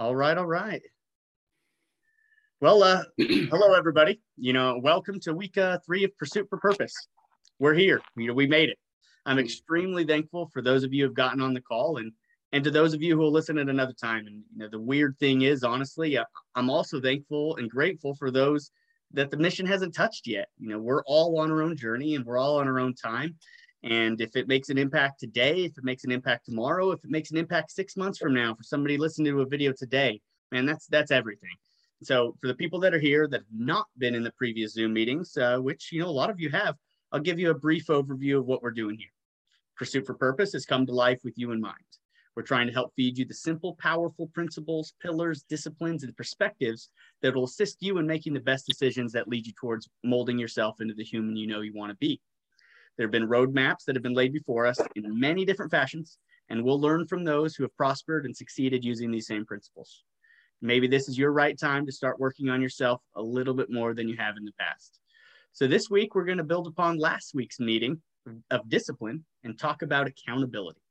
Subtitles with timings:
[0.00, 0.80] All right, all right.
[2.62, 4.18] Well, uh, hello everybody.
[4.38, 6.94] You know, welcome to week uh, three of Pursuit for Purpose.
[7.58, 8.00] We're here.
[8.16, 8.78] You know, we made it.
[9.26, 12.12] I'm extremely thankful for those of you who've gotten on the call, and
[12.52, 14.26] and to those of you who will listen at another time.
[14.26, 18.30] And you know, the weird thing is, honestly, uh, I'm also thankful and grateful for
[18.30, 18.70] those
[19.12, 20.48] that the mission hasn't touched yet.
[20.58, 23.36] You know, we're all on our own journey, and we're all on our own time.
[23.82, 27.10] And if it makes an impact today, if it makes an impact tomorrow, if it
[27.10, 30.20] makes an impact six months from now for somebody listening to a video today,
[30.52, 31.56] man, that's that's everything.
[32.02, 34.92] So for the people that are here that have not been in the previous Zoom
[34.92, 36.76] meetings, uh, which you know a lot of you have,
[37.12, 39.08] I'll give you a brief overview of what we're doing here.
[39.76, 41.76] Pursuit for Purpose has come to life with you in mind.
[42.36, 46.90] We're trying to help feed you the simple, powerful principles, pillars, disciplines, and perspectives
[47.22, 50.80] that will assist you in making the best decisions that lead you towards molding yourself
[50.80, 52.20] into the human you know you want to be.
[53.00, 56.18] There have been roadmaps that have been laid before us in many different fashions,
[56.50, 60.04] and we'll learn from those who have prospered and succeeded using these same principles.
[60.60, 63.94] Maybe this is your right time to start working on yourself a little bit more
[63.94, 65.00] than you have in the past.
[65.54, 68.02] So, this week, we're going to build upon last week's meeting
[68.50, 70.82] of discipline and talk about accountability.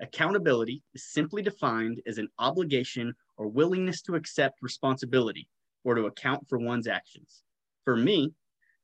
[0.00, 5.48] Accountability is simply defined as an obligation or willingness to accept responsibility
[5.82, 7.42] or to account for one's actions.
[7.84, 8.34] For me,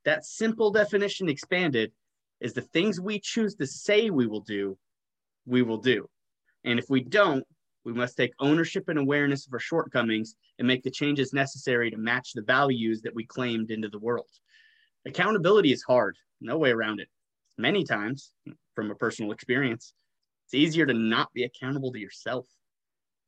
[0.05, 1.93] that simple definition expanded
[2.41, 4.77] is the things we choose to say we will do,
[5.47, 6.09] we will do.
[6.65, 7.45] And if we don't,
[7.85, 11.97] we must take ownership and awareness of our shortcomings and make the changes necessary to
[11.97, 14.29] match the values that we claimed into the world.
[15.07, 17.09] Accountability is hard, no way around it.
[17.59, 18.33] Many times,
[18.75, 19.95] from a personal experience,
[20.45, 22.47] it's easier to not be accountable to yourself,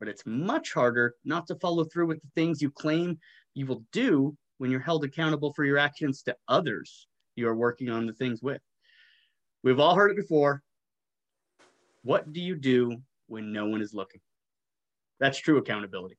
[0.00, 3.18] but it's much harder not to follow through with the things you claim
[3.54, 7.06] you will do when you're held accountable for your actions to others
[7.36, 8.60] you are working on the things with.
[9.64, 10.62] We've all heard it before.
[12.02, 14.20] What do you do when no one is looking?
[15.18, 16.16] That's true accountability.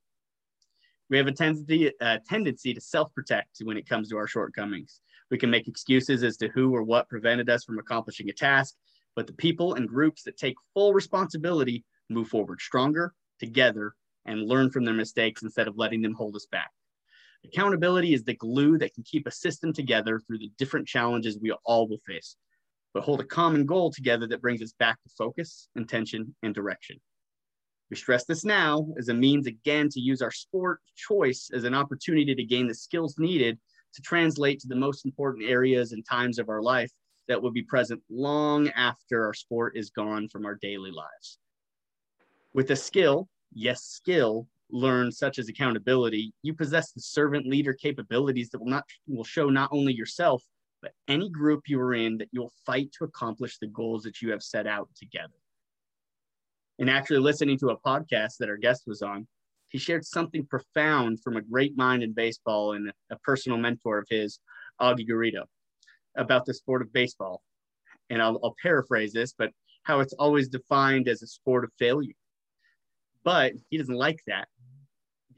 [1.09, 4.99] We have a tendency, a tendency to self protect when it comes to our shortcomings.
[5.31, 8.75] We can make excuses as to who or what prevented us from accomplishing a task,
[9.15, 13.93] but the people and groups that take full responsibility move forward stronger, together,
[14.25, 16.71] and learn from their mistakes instead of letting them hold us back.
[17.45, 21.51] Accountability is the glue that can keep a system together through the different challenges we
[21.63, 22.35] all will face
[22.93, 26.99] but hold a common goal together that brings us back to focus, intention, and direction.
[27.89, 31.73] We stress this now as a means again to use our sport choice as an
[31.73, 33.57] opportunity to gain the skills needed
[33.93, 36.91] to translate to the most important areas and times of our life
[37.27, 41.39] that will be present long after our sport is gone from our daily lives.
[42.53, 48.49] With a skill, yes, skill, learned such as accountability, you possess the servant leader capabilities
[48.49, 50.43] that will not will show not only yourself,
[50.81, 54.31] but any group you are in that you'll fight to accomplish the goals that you
[54.31, 55.33] have set out together.
[56.79, 59.27] And actually, listening to a podcast that our guest was on,
[59.67, 64.07] he shared something profound from a great mind in baseball and a personal mentor of
[64.09, 64.39] his,
[64.81, 65.43] Augie Garrido,
[66.15, 67.41] about the sport of baseball.
[68.09, 69.51] And I'll, I'll paraphrase this, but
[69.83, 72.13] how it's always defined as a sport of failure.
[73.23, 74.47] But he doesn't like that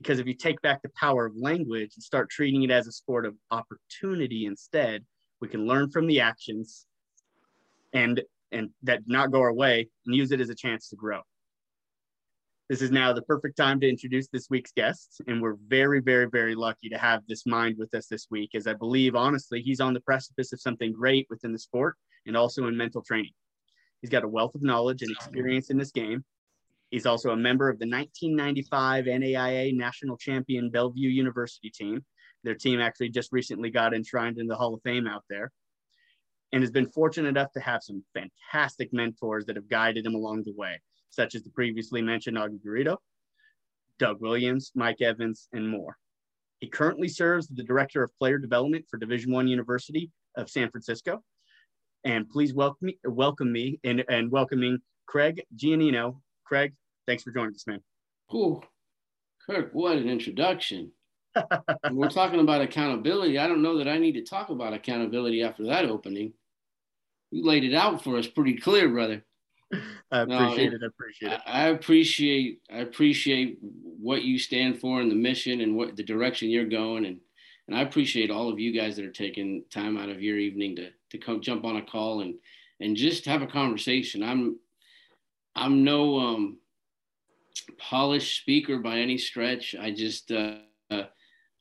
[0.01, 2.91] because if you take back the power of language and start treating it as a
[2.91, 5.05] sport of opportunity instead,
[5.41, 6.85] we can learn from the actions
[7.93, 8.21] and
[8.51, 11.21] and that not go our way and use it as a chance to grow.
[12.69, 16.27] This is now the perfect time to introduce this week's guest and we're very very
[16.27, 19.81] very lucky to have this mind with us this week as i believe honestly he's
[19.81, 23.31] on the precipice of something great within the sport and also in mental training.
[24.01, 26.23] He's got a wealth of knowledge and experience in this game.
[26.89, 32.03] He's also a member of the 1995 naia national champion bellevue university team
[32.43, 35.51] their team actually just recently got enshrined in the Hall of Fame out there
[36.51, 40.43] and has been fortunate enough to have some fantastic mentors that have guided him along
[40.43, 42.97] the way, such as the previously mentioned Augie Garrido,
[43.99, 45.97] Doug Williams, Mike Evans, and more.
[46.59, 50.69] He currently serves as the Director of Player Development for Division One University of San
[50.69, 51.23] Francisco.
[52.03, 56.19] And please welcome me, welcome me and, and welcoming Craig Gianinno.
[56.43, 56.73] Craig,
[57.07, 57.81] thanks for joining us, man.
[58.29, 58.63] Cool.
[59.45, 60.91] Kirk, what an introduction
[61.91, 63.37] we're talking about accountability.
[63.37, 66.33] I don't know that I need to talk about accountability after that opening.
[67.31, 69.23] You laid it out for us pretty clear, brother.
[70.11, 70.81] I appreciate no, it.
[70.83, 71.41] I appreciate it.
[71.45, 76.49] I appreciate I appreciate what you stand for and the mission and what the direction
[76.49, 77.19] you're going and
[77.67, 80.75] and I appreciate all of you guys that are taking time out of your evening
[80.75, 82.35] to to come jump on a call and
[82.81, 84.23] and just have a conversation.
[84.23, 84.59] I'm
[85.55, 86.57] I'm no um
[87.77, 89.75] polished speaker by any stretch.
[89.79, 90.55] I just uh,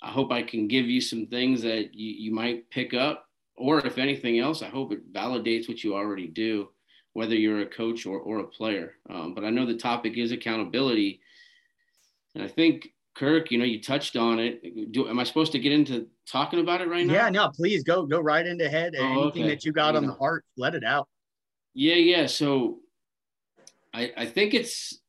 [0.03, 3.27] I hope I can give you some things that you, you might pick up,
[3.57, 6.71] or if anything else, I hope it validates what you already do,
[7.13, 8.95] whether you're a coach or, or a player.
[9.11, 11.21] Um, but I know the topic is accountability.
[12.35, 14.93] And I think Kirk, you know, you touched on it.
[14.93, 17.13] Do, am I supposed to get into talking about it right now?
[17.13, 18.95] Yeah, no, please go go right into head.
[18.97, 19.51] Oh, Anything okay.
[19.51, 20.13] that you got you on know.
[20.13, 21.09] the heart, let it out.
[21.75, 22.27] Yeah, yeah.
[22.27, 22.79] So
[23.93, 25.01] I I think it's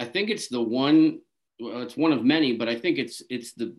[0.00, 1.20] I think it's the one
[1.58, 3.76] well, it's one of many, but I think it's it's the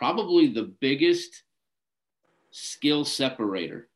[0.00, 1.42] probably the biggest
[2.52, 3.86] skill separator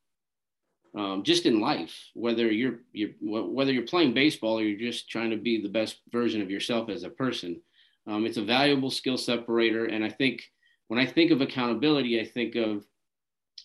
[0.95, 5.31] um, just in life, whether you're, you're whether you're playing baseball or you're just trying
[5.31, 7.59] to be the best version of yourself as a person.
[8.07, 10.43] Um, it's a valuable skill separator, and I think
[10.89, 12.85] when I think of accountability, I think of,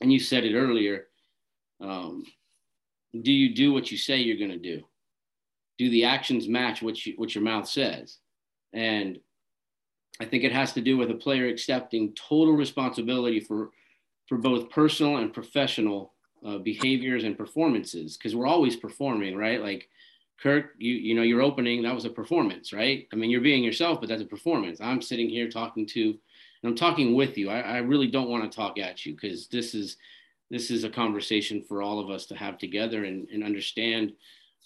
[0.00, 1.08] and you said it earlier,
[1.82, 2.24] um,
[3.20, 4.82] do you do what you say you're going to do?
[5.78, 8.16] Do the actions match what you, what your mouth says?
[8.72, 9.20] And
[10.20, 13.70] I think it has to do with a player accepting total responsibility for
[14.26, 16.12] for both personal and professional
[16.46, 19.60] uh, behaviors and performances because we're always performing, right?
[19.60, 19.88] Like
[20.40, 23.08] Kirk, you you know, your opening that was a performance, right?
[23.12, 24.80] I mean, you're being yourself, but that's a performance.
[24.80, 26.18] I'm sitting here talking to, and
[26.70, 27.50] I'm talking with you.
[27.50, 29.96] I, I really don't want to talk at you because this is
[30.50, 34.12] this is a conversation for all of us to have together and, and understand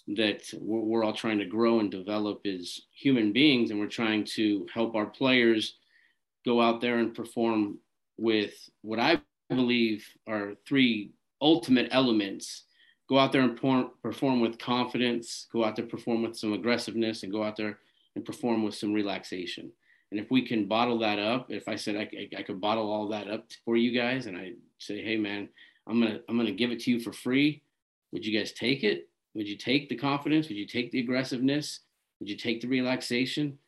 [0.07, 4.67] that we're, all trying to grow and develop as human beings, and we're trying to
[4.73, 5.77] help our players
[6.45, 7.79] go out there and perform
[8.17, 9.19] with what I
[9.49, 11.11] believe are three
[11.41, 12.65] ultimate elements
[13.07, 17.23] go out there and por- perform with confidence, go out there, perform with some aggressiveness,
[17.23, 17.79] and go out there
[18.15, 19.71] and perform with some relaxation.
[20.11, 22.91] And if we can bottle that up, if I said I, I, I could bottle
[22.91, 25.49] all that up for you guys, and I say, hey man,
[25.87, 27.61] I'm gonna I'm gonna give it to you for free.
[28.11, 29.09] Would you guys take it?
[29.35, 30.47] Would you take the confidence?
[30.47, 31.81] Would you take the aggressiveness?
[32.19, 33.59] Would you take the relaxation?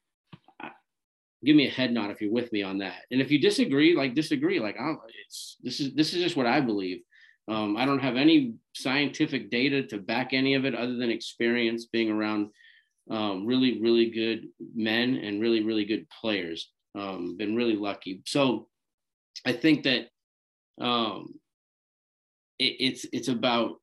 [1.45, 3.05] give me a head nod if you're with me on that.
[3.11, 4.93] And if you disagree, like disagree, like I
[5.25, 7.01] it's this is this is just what I believe.
[7.47, 11.85] Um, I don't have any scientific data to back any of it other than experience
[11.85, 12.49] being around
[13.09, 16.69] um, really, really good men and really, really good players.
[16.93, 18.21] Um, been really lucky.
[18.25, 18.67] So
[19.45, 20.07] I think that
[20.81, 21.35] um,
[22.59, 23.75] it, it's it's about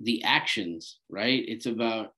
[0.00, 1.44] the actions, right?
[1.46, 2.12] It's about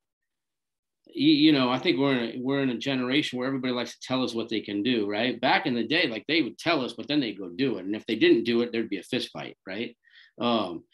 [1.14, 4.06] you know, I think we're in a, we're in a generation where everybody likes to
[4.06, 5.40] tell us what they can do, right?
[5.40, 7.84] Back in the day, like they would tell us, but then they go do it,
[7.84, 9.96] and if they didn't do it, there'd be a fist fight, right?
[10.40, 10.84] Um,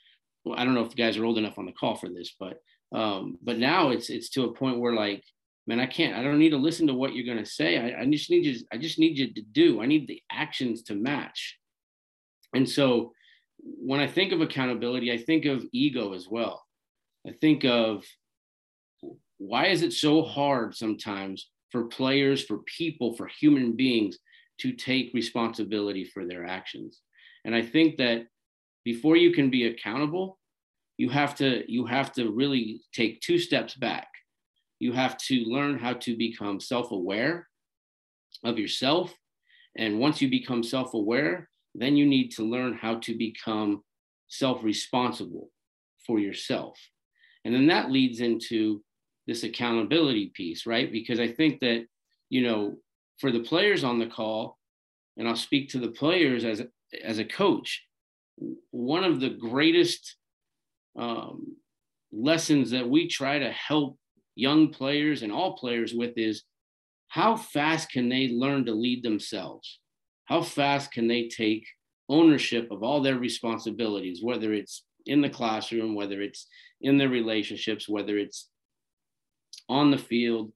[0.45, 2.35] well, I don't know if you guys are old enough on the call for this,
[2.39, 2.59] but
[2.93, 5.23] um, but now it's it's to a point where like,
[5.67, 7.79] man, I can't, I don't need to listen to what you're gonna say.
[7.79, 9.83] I, I just need you, I just need you to do.
[9.83, 11.59] I need the actions to match.
[12.55, 13.13] And so
[13.59, 16.66] when I think of accountability, I think of ego as well.
[17.27, 18.05] I think of
[19.39, 24.19] why is it so hard sometimes for players, for people, for human beings
[24.61, 27.01] to take responsibility for their actions?
[27.45, 28.27] And I think that
[28.85, 30.39] before you can be accountable,
[30.99, 34.09] you have to you have to really take two steps back.
[34.79, 37.49] You have to learn how to become self-aware
[38.45, 39.13] of yourself.
[39.77, 43.83] And once you become self-aware, then you need to learn how to become
[44.29, 45.51] self-responsible
[46.07, 46.79] for yourself.
[47.47, 48.83] And then that leads into
[49.29, 50.91] this accountability piece, right?
[50.91, 51.87] Because I think that,
[52.29, 52.75] you know,
[53.21, 54.59] for the players on the call,
[55.17, 56.61] and I'll speak to the players as,
[57.05, 57.85] as a coach,
[58.73, 60.17] one of the greatest
[60.99, 61.57] um,
[62.13, 63.97] lessons that we try to help
[64.35, 66.43] young players and all players with is
[67.07, 69.79] how fast can they learn to lead themselves?
[70.25, 71.65] How fast can they take
[72.09, 76.49] ownership of all their responsibilities, whether it's in the classroom, whether it's
[76.81, 78.49] in their relationships, whether it's
[79.69, 80.53] on the field,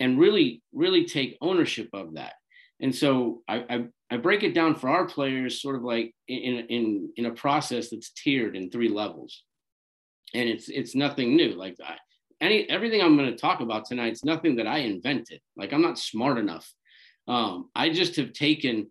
[0.00, 2.34] and really, really take ownership of that.
[2.80, 6.66] And so I, I, I break it down for our players sort of like in,
[6.68, 9.42] in, in a process that's tiered in three levels.
[10.34, 11.54] And it's, it's nothing new.
[11.54, 11.96] Like I,
[12.40, 15.40] any, everything I'm going to talk about tonight, it's nothing that I invented.
[15.56, 16.68] Like I'm not smart enough.
[17.28, 18.88] Um, I just have taken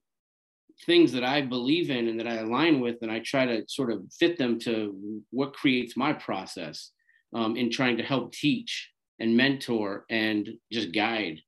[0.85, 3.91] things that I believe in and that I align with, and I try to sort
[3.91, 6.91] of fit them to what creates my process
[7.33, 8.89] um, in trying to help teach
[9.19, 11.39] and mentor and just guide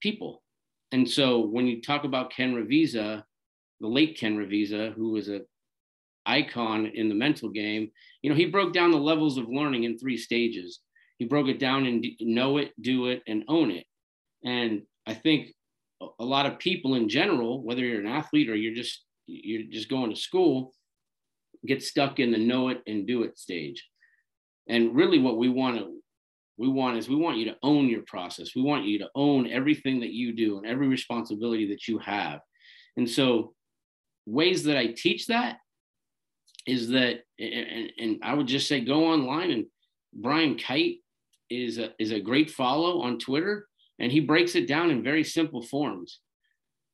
[0.00, 0.42] people
[0.92, 3.22] and so when you talk about Ken Ravizza,
[3.80, 5.42] the late Ken Ravizza, who was a
[6.26, 7.90] icon in the mental game,
[8.22, 10.80] you know, he broke down the levels of learning in three stages.
[11.18, 13.86] He broke it down and know it, do it, and own it.
[14.44, 15.54] And I think
[16.18, 19.88] a lot of people in general, whether you're an athlete or you're just you're just
[19.88, 20.72] going to school,
[21.66, 23.86] get stuck in the know it and do it stage.
[24.68, 26.00] And really, what we want to
[26.60, 28.54] we want is we want you to own your process.
[28.54, 32.40] We want you to own everything that you do and every responsibility that you have.
[32.98, 33.54] And so,
[34.26, 35.56] ways that I teach that
[36.66, 39.66] is that, and, and I would just say go online and
[40.12, 40.98] Brian Kite
[41.48, 43.66] is a, is a great follow on Twitter,
[44.00, 46.20] and he breaks it down in very simple forms.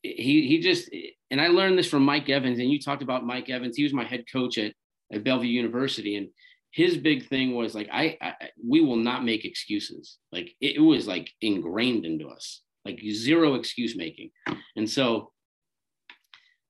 [0.02, 0.90] he he just
[1.30, 3.76] and I learned this from Mike Evans, and you talked about Mike Evans.
[3.76, 4.72] He was my head coach at,
[5.12, 6.28] at Bellevue University, and
[6.72, 8.32] his big thing was like I, I
[8.62, 10.18] we will not make excuses.
[10.32, 14.30] Like it, it was like ingrained into us, like zero excuse making.
[14.76, 15.32] And so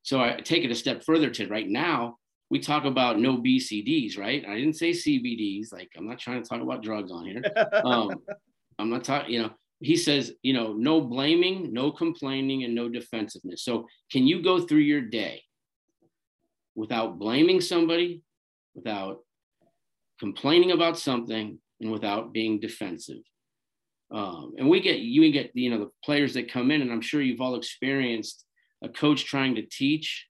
[0.02, 4.16] so I take it a step further to right now we talk about no BCDs,
[4.16, 4.45] right?
[4.47, 5.73] I didn't say CBDs.
[5.73, 7.43] Like I'm not trying to talk about drugs on here.
[7.85, 8.14] Um,
[8.78, 12.88] I'm not talking, you know, he says, you know, no blaming, no complaining, and no
[12.88, 13.62] defensiveness.
[13.62, 15.42] So, can you go through your day
[16.75, 18.23] without blaming somebody,
[18.75, 19.18] without
[20.18, 23.23] complaining about something, and without being defensive?
[24.11, 27.02] Um, and we get you get you know the players that come in, and I'm
[27.02, 28.45] sure you've all experienced
[28.83, 30.26] a coach trying to teach,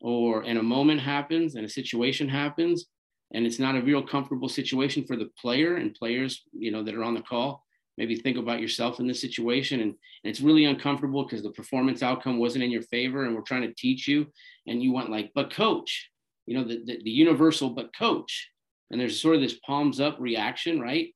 [0.00, 2.86] or and a moment happens and a situation happens,
[3.34, 6.94] and it's not a real comfortable situation for the player and players you know that
[6.94, 7.63] are on the call
[7.96, 9.80] maybe think about yourself in this situation.
[9.80, 13.42] And, and it's really uncomfortable because the performance outcome wasn't in your favor and we're
[13.42, 14.26] trying to teach you
[14.66, 16.10] and you want like but coach
[16.46, 18.50] you know the, the, the universal but coach.
[18.90, 21.08] And there's sort of this palms up reaction right?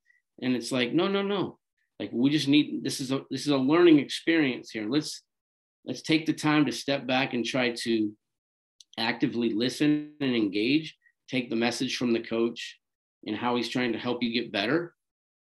[0.42, 1.58] And it's like no no no.
[2.00, 4.88] Like we just need this is a this is a learning experience here.
[4.88, 5.22] Let's
[5.84, 8.12] let's take the time to step back and try to
[8.98, 10.96] actively listen and engage
[11.28, 12.78] take the message from the coach
[13.26, 14.94] and how he's trying to help you get better.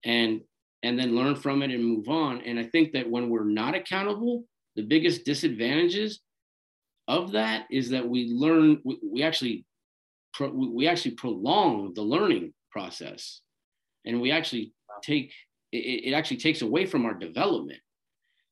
[0.03, 0.41] And
[0.83, 2.41] and then learn from it and move on.
[2.41, 4.43] And I think that when we're not accountable,
[4.75, 6.21] the biggest disadvantages
[7.07, 9.65] of that is that we learn, we, we actually,
[10.33, 13.41] pro, we actually prolong the learning process,
[14.05, 15.33] and we actually take
[15.71, 17.79] it, it actually takes away from our development.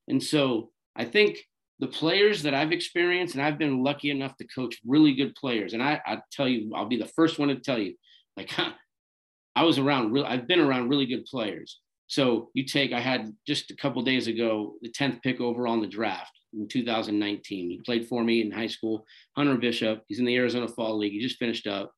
[0.07, 1.37] And so I think
[1.79, 5.73] the players that I've experienced, and I've been lucky enough to coach really good players,
[5.73, 7.95] and I, I tell you, I'll be the first one to tell you,
[8.37, 8.51] like
[9.55, 13.33] I was around real, I've been around really good players so you take, I had
[13.47, 17.69] just a couple days ago the 10th pick overall in the draft in 2019.
[17.69, 19.05] He played for me in high school.
[19.35, 21.13] Hunter Bishop, he's in the Arizona Fall League.
[21.13, 21.91] He just finished up,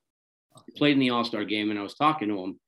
[0.66, 2.60] he played in the All Star game, and I was talking to him.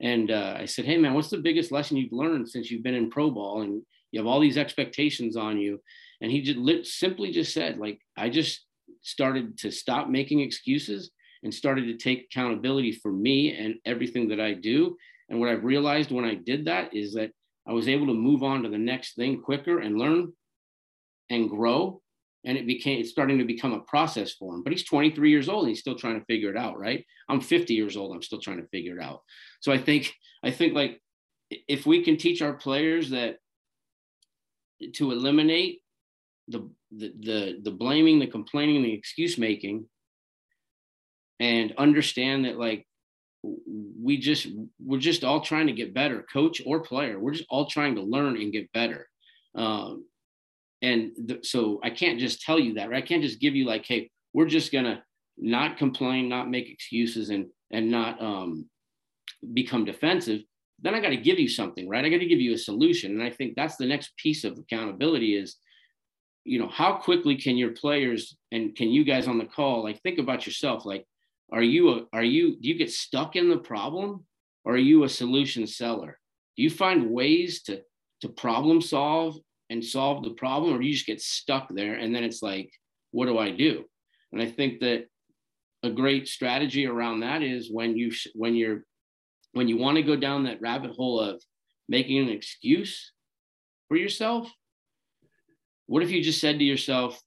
[0.00, 2.94] And uh, I said, Hey, man, what's the biggest lesson you've learned since you've been
[2.94, 3.82] in pro ball and
[4.12, 5.80] you have all these expectations on you?
[6.20, 8.64] And he just simply just said, like, I just
[9.02, 11.10] started to stop making excuses
[11.42, 14.96] and started to take accountability for me and everything that I do
[15.30, 17.30] and what I've realized when I did that is that
[17.66, 20.32] I was able to move on to the next thing quicker and learn
[21.30, 22.02] and grow.
[22.44, 24.62] And it became, it's starting to become a process for him.
[24.64, 27.04] But he's 23 years old and he's still trying to figure it out, right?
[27.28, 28.14] I'm 50 years old.
[28.14, 29.20] I'm still trying to figure it out.
[29.60, 31.00] So I think, I think like
[31.50, 33.36] if we can teach our players that
[34.94, 35.80] to eliminate
[36.48, 39.84] the, the, the, the blaming, the complaining, the excuse making,
[41.38, 42.86] and understand that like
[43.42, 44.46] we just
[44.84, 47.18] we're just all trying to get better coach or player.
[47.18, 49.08] We're just all trying to learn and get better.
[49.54, 50.04] Um,
[50.82, 53.02] and th- so i can't just tell you that right?
[53.02, 55.02] I can't just give you like hey we're just gonna
[55.36, 58.66] not complain not make excuses and and not um,
[59.52, 60.40] become defensive.
[60.82, 62.04] Then i got to give you something right?
[62.04, 63.12] I got to give you a solution.
[63.12, 65.56] And i think that's the next piece of accountability is
[66.44, 70.00] you know how quickly can your players and can you guys on the call like
[70.02, 71.06] think about yourself like
[71.52, 74.24] are you a, are you do you get stuck in the problem
[74.64, 76.18] or are you a solution seller?
[76.56, 77.82] Do you find ways to
[78.22, 79.36] to problem solve
[79.70, 82.70] and solve the problem or do you just get stuck there and then it's like
[83.12, 83.84] what do I do?
[84.32, 85.06] And I think that
[85.82, 88.84] a great strategy around that is when you when you're
[89.52, 91.42] when you want to go down that rabbit hole of
[91.88, 93.12] making an excuse
[93.88, 94.50] for yourself
[95.86, 97.20] what if you just said to yourself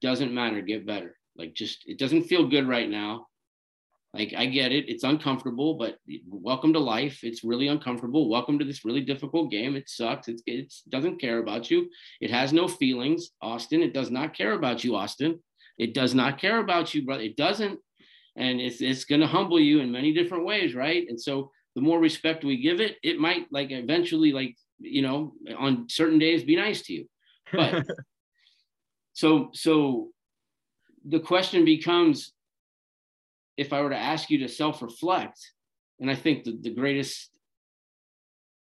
[0.00, 3.26] doesn't matter get better like just it doesn't feel good right now
[4.14, 5.96] like I get it, it's uncomfortable, but
[6.28, 7.20] welcome to life.
[7.22, 8.28] It's really uncomfortable.
[8.28, 9.74] Welcome to this really difficult game.
[9.74, 10.28] It sucks.
[10.28, 11.88] It's it doesn't care about you.
[12.20, 13.82] It has no feelings, Austin.
[13.82, 15.40] It does not care about you, Austin.
[15.78, 17.22] It does not care about you, brother.
[17.22, 17.80] It doesn't,
[18.36, 21.06] and it's it's going to humble you in many different ways, right?
[21.08, 25.32] And so the more respect we give it, it might like eventually, like you know,
[25.56, 27.08] on certain days, be nice to you.
[27.50, 27.86] But
[29.14, 30.10] so so
[31.08, 32.32] the question becomes
[33.56, 35.38] if I were to ask you to self reflect,
[36.00, 37.30] and I think that the greatest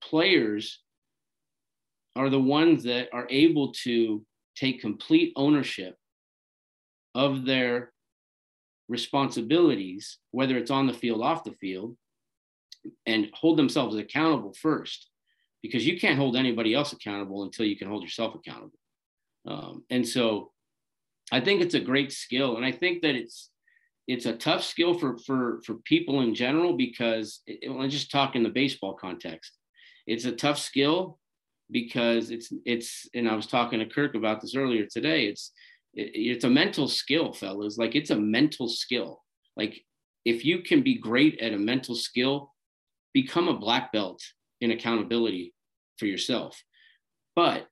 [0.03, 0.81] players
[2.17, 4.25] are the ones that are able to
[4.57, 5.97] take complete ownership
[7.15, 7.93] of their
[8.89, 11.97] responsibilities, whether it's on the field, off the field,
[13.07, 15.11] and hold themselves accountable first,
[15.63, 18.79] because you can't hold anybody else accountable until you can hold yourself accountable.
[19.47, 20.53] Um, and so
[21.31, 22.57] I think it's a great skill.
[22.57, 23.51] And I think that it's
[24.09, 28.35] it's a tough skill for for for people in general because it, well, just talk
[28.35, 29.53] in the baseball context.
[30.07, 31.19] It's a tough skill
[31.71, 35.27] because it's it's and I was talking to Kirk about this earlier today.
[35.27, 35.53] It's
[35.93, 37.77] it, it's a mental skill, fellas.
[37.77, 39.23] Like it's a mental skill.
[39.57, 39.85] Like
[40.25, 42.55] if you can be great at a mental skill,
[43.13, 44.23] become a black belt
[44.63, 45.53] in accountability
[45.99, 46.63] for yourself.
[47.37, 47.67] But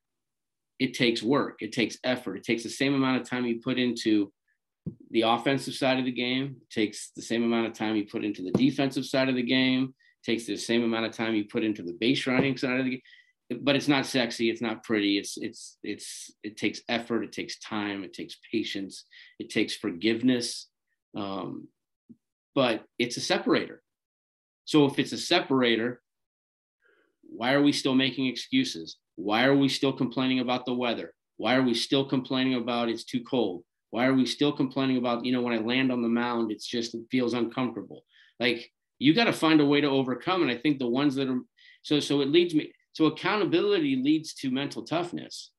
[0.79, 3.79] it takes work, it takes effort, it takes the same amount of time you put
[3.79, 4.31] into
[5.11, 8.43] the offensive side of the game, takes the same amount of time you put into
[8.43, 9.93] the defensive side of the game,
[10.25, 12.91] takes the same amount of time you put into the base running side of the
[12.91, 13.01] game.
[13.61, 17.57] But it's not sexy it's not pretty it's it's it's it takes effort it takes
[17.59, 19.05] time it takes patience
[19.39, 20.67] it takes forgiveness
[21.15, 21.69] um,
[22.53, 23.81] but it's a separator.
[24.65, 26.01] So if it's a separator
[27.29, 28.97] why are we still making excuses?
[29.15, 31.13] Why are we still complaining about the weather?
[31.37, 35.25] Why are we still complaining about it's too cold why are we still complaining about
[35.25, 38.03] you know when i land on the mound it's just it feels uncomfortable
[38.39, 41.29] like you got to find a way to overcome and i think the ones that
[41.29, 41.39] are
[41.81, 45.51] so so it leads me so accountability leads to mental toughness,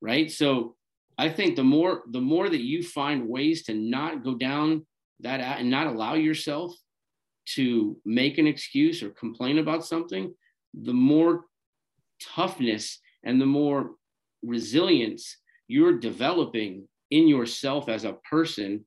[0.00, 0.30] right?
[0.30, 0.76] So
[1.18, 4.86] I think the more the more that you find ways to not go down
[5.20, 6.74] that and not allow yourself
[7.56, 10.32] to make an excuse or complain about something,
[10.72, 11.44] the more
[12.18, 13.90] toughness and the more
[14.42, 18.84] resilience you're developing in yourself as a person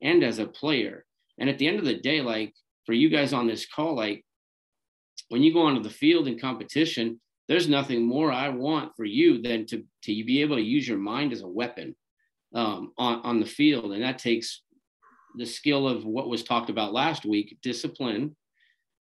[0.00, 1.04] and as a player.
[1.38, 2.54] And at the end of the day, like
[2.86, 4.24] for you guys on this call, like
[5.28, 9.40] when you go onto the field in competition, there's nothing more I want for you
[9.40, 11.96] than to, to be able to use your mind as a weapon
[12.54, 13.92] um, on, on the field.
[13.92, 14.62] And that takes
[15.36, 18.36] the skill of what was talked about last week, discipline.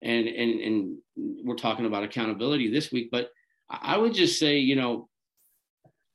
[0.03, 3.29] And, and, and we're talking about accountability this week, but
[3.69, 5.06] I would just say, you know,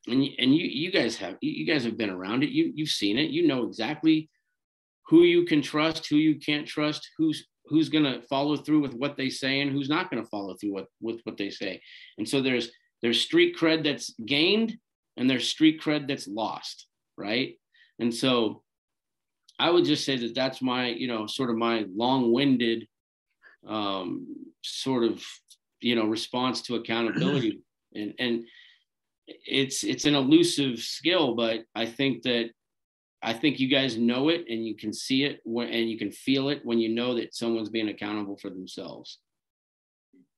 [0.09, 2.51] and, and you, you guys have, you guys have been around it.
[2.51, 3.31] You, you've seen it.
[3.31, 4.29] You know exactly
[5.07, 8.95] who you can trust, who you can't trust, who's who's going to follow through with
[8.95, 11.81] what they say and who's not going to follow through with, with what they say.
[12.19, 12.71] And so there's
[13.03, 14.77] there's street cred that's gained
[15.17, 17.55] and there's street cred that's lost, right?
[17.99, 18.63] And so
[19.59, 22.87] I would just say that that's my, you know, sort of my long-winded
[23.67, 24.27] um,
[24.63, 25.23] sort of,
[25.81, 27.61] you know, response to accountability.
[27.95, 28.45] and and
[29.47, 32.51] it's it's an elusive skill, but I think that
[33.23, 36.11] I think you guys know it and you can see it when, and you can
[36.11, 39.19] feel it when you know that someone's being accountable for themselves.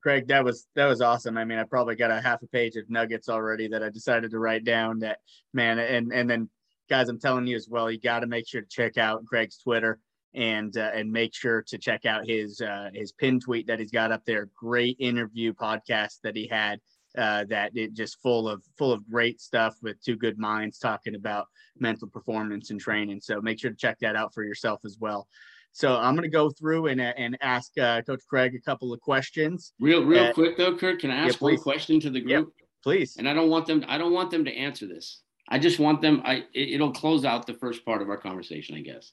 [0.02, 1.38] Craig, that was that was awesome.
[1.38, 4.30] I mean, I probably got a half a page of nuggets already that I decided
[4.32, 4.98] to write down.
[4.98, 5.18] That
[5.54, 6.50] man, and and then
[6.90, 9.56] guys, I'm telling you as well, you got to make sure to check out Craig's
[9.56, 9.98] Twitter
[10.34, 13.90] and uh, and make sure to check out his uh, his pin tweet that he's
[13.90, 14.50] got up there.
[14.54, 16.80] Great interview podcast that he had
[17.16, 21.14] uh, that it just full of full of great stuff with two good minds talking
[21.14, 21.46] about
[21.78, 23.20] mental performance and training.
[23.20, 25.28] So make sure to check that out for yourself as well.
[25.72, 29.00] So I'm going to go through and, and ask uh, Coach Craig a couple of
[29.00, 29.72] questions.
[29.80, 32.52] Real real uh, quick though, Kirk, can I ask yeah, one question to the group?
[32.56, 33.16] Yep, please.
[33.16, 35.22] And I don't want them I don't want them to answer this.
[35.48, 38.76] I just want them I it, it'll close out the first part of our conversation,
[38.76, 39.12] I guess.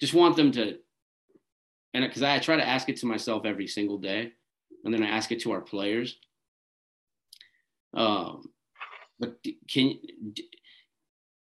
[0.00, 0.78] Just want them to
[1.94, 4.32] and because I try to ask it to myself every single day,
[4.84, 6.18] and then I ask it to our players.
[7.94, 8.50] Um,
[9.18, 9.38] but
[9.70, 9.98] can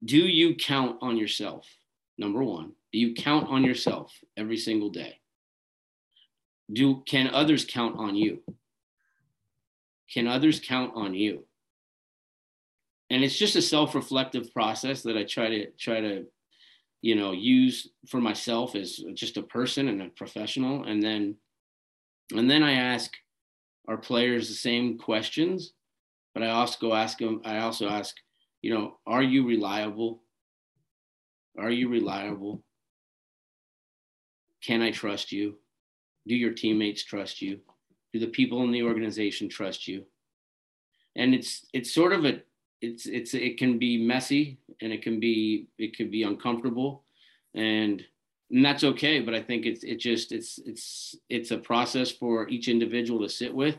[0.04, 1.66] do you count on yourself?
[2.18, 5.20] Number one, do you count on yourself every single day?
[6.72, 8.42] Do can others count on you?
[10.12, 11.44] Can others count on you?
[13.10, 16.26] And it's just a self-reflective process that I try to try to,
[17.02, 20.84] you know, use for myself as just a person and a professional.
[20.84, 21.36] And then
[22.34, 23.12] and then I ask
[23.88, 25.72] our players the same questions
[26.36, 28.14] but I also go ask them, I also ask,
[28.60, 30.20] you know, are you reliable?
[31.58, 32.62] Are you reliable?
[34.62, 35.54] Can I trust you?
[36.26, 37.60] Do your teammates trust you?
[38.12, 40.04] Do the people in the organization trust you?
[41.16, 42.42] And it's it's sort of a
[42.82, 47.04] it's it's it can be messy and it can be it can be uncomfortable
[47.54, 48.04] and
[48.50, 52.46] and that's okay but i think it's it just it's it's it's a process for
[52.50, 53.78] each individual to sit with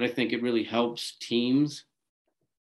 [0.00, 1.84] but I think it really helps teams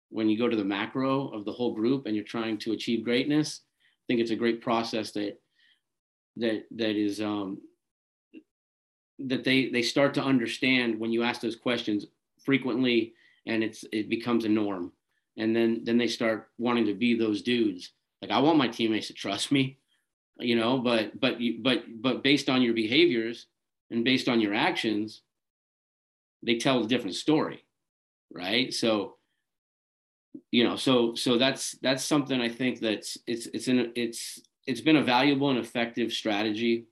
[0.08, 3.04] when you go to the macro of the whole group and you're trying to achieve
[3.04, 3.60] greatness.
[3.84, 5.38] I think it's a great process that
[6.38, 7.58] that that is um,
[9.18, 12.06] that they they start to understand when you ask those questions
[12.42, 13.12] frequently
[13.44, 14.92] and it's it becomes a norm
[15.36, 19.06] and then then they start wanting to be those dudes like i want my teammates
[19.06, 19.78] to trust me
[20.38, 23.46] you know but but but but based on your behaviors
[23.90, 25.22] and based on your actions
[26.42, 27.64] they tell a different story
[28.32, 29.16] right so
[30.50, 34.80] you know so so that's that's something i think that's it's it's an it's it's
[34.80, 36.86] been a valuable and effective strategy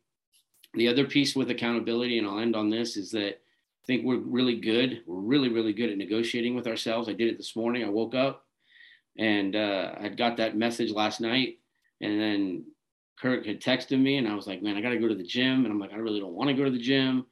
[0.75, 3.41] the other piece with accountability and i'll end on this is that
[3.85, 5.03] I think we're really good.
[5.07, 7.07] We're really, really good at negotiating with ourselves.
[7.07, 7.85] I did it this morning.
[7.85, 8.47] I woke up
[9.19, 11.59] and uh, I got that message last night.
[12.01, 12.65] And then
[13.21, 15.23] Kirk had texted me and I was like, man, I got to go to the
[15.23, 15.65] gym.
[15.65, 17.27] And I'm like, I really don't want to go to the gym.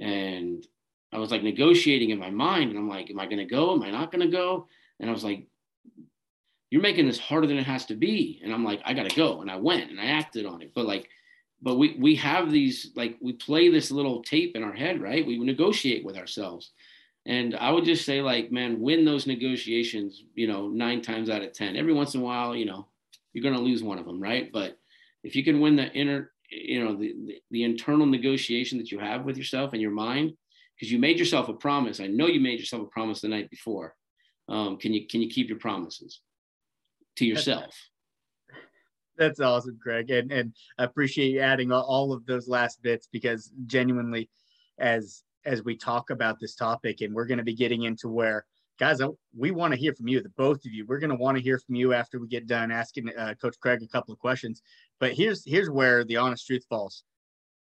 [0.00, 0.66] And
[1.12, 2.70] I was like negotiating in my mind.
[2.70, 3.72] And I'm like, am I going to go?
[3.72, 4.68] Am I not going to go?
[5.00, 5.46] And I was like,
[6.70, 8.40] you're making this harder than it has to be.
[8.44, 9.40] And I'm like, I got to go.
[9.40, 10.72] And I went and I acted on it.
[10.74, 11.08] But like,
[11.62, 15.26] but we we have these like we play this little tape in our head right
[15.26, 16.70] we negotiate with ourselves
[17.26, 21.42] and i would just say like man win those negotiations you know nine times out
[21.42, 22.86] of ten every once in a while you know
[23.32, 24.78] you're going to lose one of them right but
[25.24, 28.98] if you can win the inner you know the, the, the internal negotiation that you
[28.98, 30.32] have with yourself and your mind
[30.78, 33.50] because you made yourself a promise i know you made yourself a promise the night
[33.50, 33.94] before
[34.48, 36.20] um, can you can you keep your promises
[37.16, 37.74] to yourself
[39.18, 43.50] that's awesome, Craig, and and I appreciate you adding all of those last bits because
[43.66, 44.30] genuinely,
[44.78, 48.46] as as we talk about this topic, and we're going to be getting into where
[48.78, 49.00] guys,
[49.36, 50.86] we want to hear from you, the both of you.
[50.86, 53.58] We're going to want to hear from you after we get done asking uh, Coach
[53.60, 54.62] Craig a couple of questions.
[55.00, 57.02] But here's here's where the honest truth falls.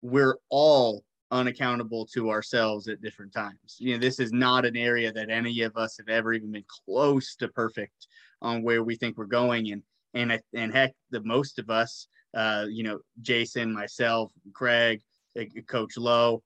[0.01, 3.77] We're all unaccountable to ourselves at different times.
[3.77, 6.65] You know, this is not an area that any of us have ever even been
[6.85, 8.07] close to perfect
[8.41, 9.71] on where we think we're going.
[9.71, 9.83] And
[10.13, 15.01] and and heck, the most of us, uh, you know, Jason, myself, Craig,
[15.39, 16.43] uh, Coach Lowe,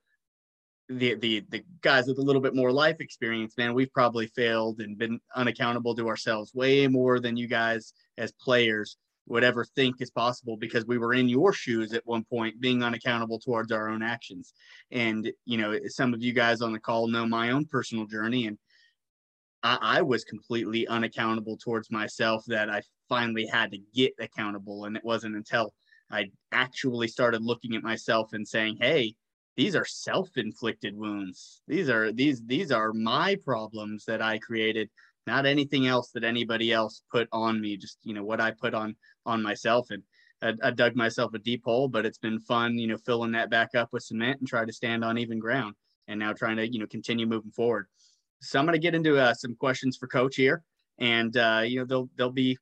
[0.90, 4.82] the the the guys with a little bit more life experience, man, we've probably failed
[4.82, 8.98] and been unaccountable to ourselves way more than you guys as players
[9.30, 12.84] would ever think is possible because we were in your shoes at one point being
[12.84, 14.54] unaccountable towards our own actions
[14.92, 18.48] and you know some of you guys on the call know my own personal journey
[18.48, 18.58] and
[19.64, 24.86] I, I was completely unaccountable towards myself that I finally had to get accountable.
[24.86, 25.74] And it wasn't until
[26.12, 29.16] I actually started looking at myself and saying, Hey,
[29.58, 31.62] these are self-inflicted wounds.
[31.68, 34.90] These are these these are my problems that I created,
[35.28, 37.76] not anything else that anybody else put on me.
[37.76, 38.96] Just you know what I put on
[39.30, 40.04] on myself, and
[40.42, 41.88] I, I dug myself a deep hole.
[41.88, 44.74] But it's been fun, you know, filling that back up with cement and try to
[44.74, 45.76] stand on even ground.
[46.08, 47.88] And now trying to you know continue moving forward.
[48.42, 50.64] So I'm going to get into uh, some questions for Coach here,
[50.98, 52.58] and uh, you know they'll they'll be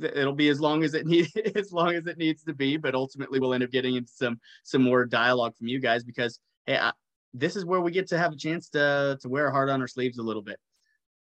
[0.00, 2.76] it'll be as long as it needs, as long as it needs to be.
[2.76, 6.40] But ultimately, we'll end up getting into some some more dialogue from you guys because
[6.66, 6.92] hey, I,
[7.34, 9.80] this is where we get to have a chance to to wear our heart on
[9.80, 10.58] our sleeves a little bit.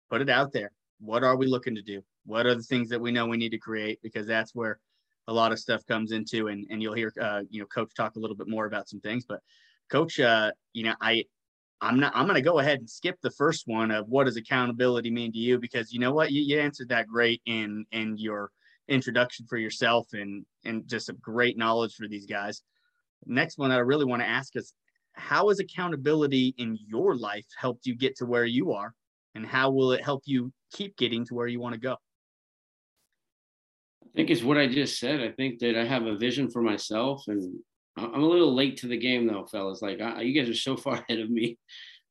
[0.09, 0.71] Put it out there.
[0.99, 2.03] What are we looking to do?
[2.25, 3.99] What are the things that we know we need to create?
[4.01, 4.79] Because that's where
[5.27, 8.15] a lot of stuff comes into, and and you'll hear uh, you know Coach talk
[8.15, 9.25] a little bit more about some things.
[9.25, 9.39] But
[9.89, 11.25] Coach, uh, you know, I
[11.81, 12.13] I'm not.
[12.15, 15.31] I'm going to go ahead and skip the first one of what does accountability mean
[15.33, 18.51] to you because you know what you, you answered that great in in your
[18.87, 22.61] introduction for yourself and and just a great knowledge for these guys.
[23.25, 24.73] Next one I really want to ask is
[25.13, 28.93] how has accountability in your life helped you get to where you are
[29.35, 31.97] and how will it help you keep getting to where you want to go?
[34.13, 35.21] I think it's what I just said.
[35.21, 37.59] I think that I have a vision for myself and
[37.97, 39.81] I'm a little late to the game though, fellas.
[39.81, 41.57] Like I, you guys are so far ahead of me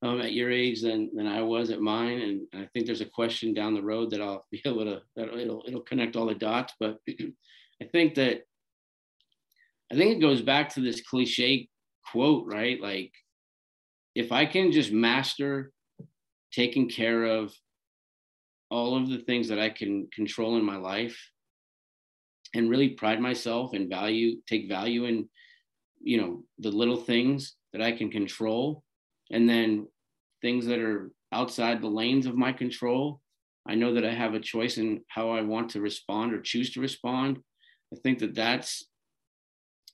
[0.02, 3.06] um, at your age than than I was at mine, and I think there's a
[3.06, 6.34] question down the road that I'll be able to that it'll it'll connect all the
[6.34, 6.74] dots.
[6.78, 8.42] But I think that
[9.90, 11.68] I think it goes back to this cliche
[12.10, 12.80] quote, right?
[12.80, 13.12] Like
[14.14, 15.72] if I can just master
[16.52, 17.52] taking care of
[18.70, 21.18] all of the things that I can control in my life
[22.54, 25.28] and really pride myself and value take value in
[26.00, 28.82] you know the little things that i can control.
[29.30, 29.86] And then
[30.42, 33.20] things that are outside the lanes of my control
[33.66, 36.72] i know that i have a choice in how i want to respond or choose
[36.72, 37.38] to respond.
[37.94, 38.84] I think that that's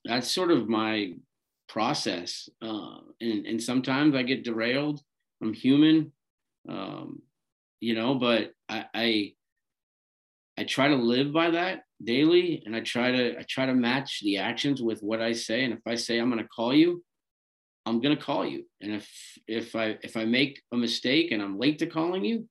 [0.05, 1.13] that's sort of my
[1.67, 5.01] process uh, and, and sometimes i get derailed.
[5.41, 6.11] I'm human
[6.67, 7.21] um,
[7.79, 9.33] you know but I, I
[10.57, 14.21] i try to live by that daily and I try to I try to match
[14.21, 15.63] the actions with what I say.
[15.63, 17.03] And if I say I'm gonna call you,
[17.85, 18.65] I'm gonna call you.
[18.81, 19.09] And if
[19.47, 22.47] if I if I make a mistake and I'm late to calling you,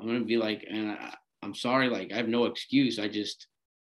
[0.00, 2.98] I'm gonna be like, and I, am sorry, like I have no excuse.
[2.98, 3.46] I just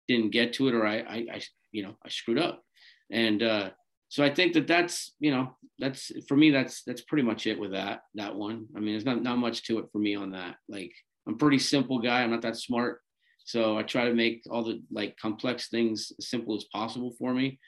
[0.09, 2.62] didn't get to it or I, I I you know I screwed up.
[3.11, 3.71] And uh
[4.09, 7.59] so I think that that's you know that's for me that's that's pretty much it
[7.59, 8.67] with that that one.
[8.77, 10.57] I mean, there's not not much to it for me on that.
[10.69, 10.93] Like
[11.27, 12.23] I'm pretty simple guy.
[12.23, 13.01] I'm not that smart.
[13.45, 17.35] So I try to make all the like complex things as simple as possible for
[17.35, 17.59] me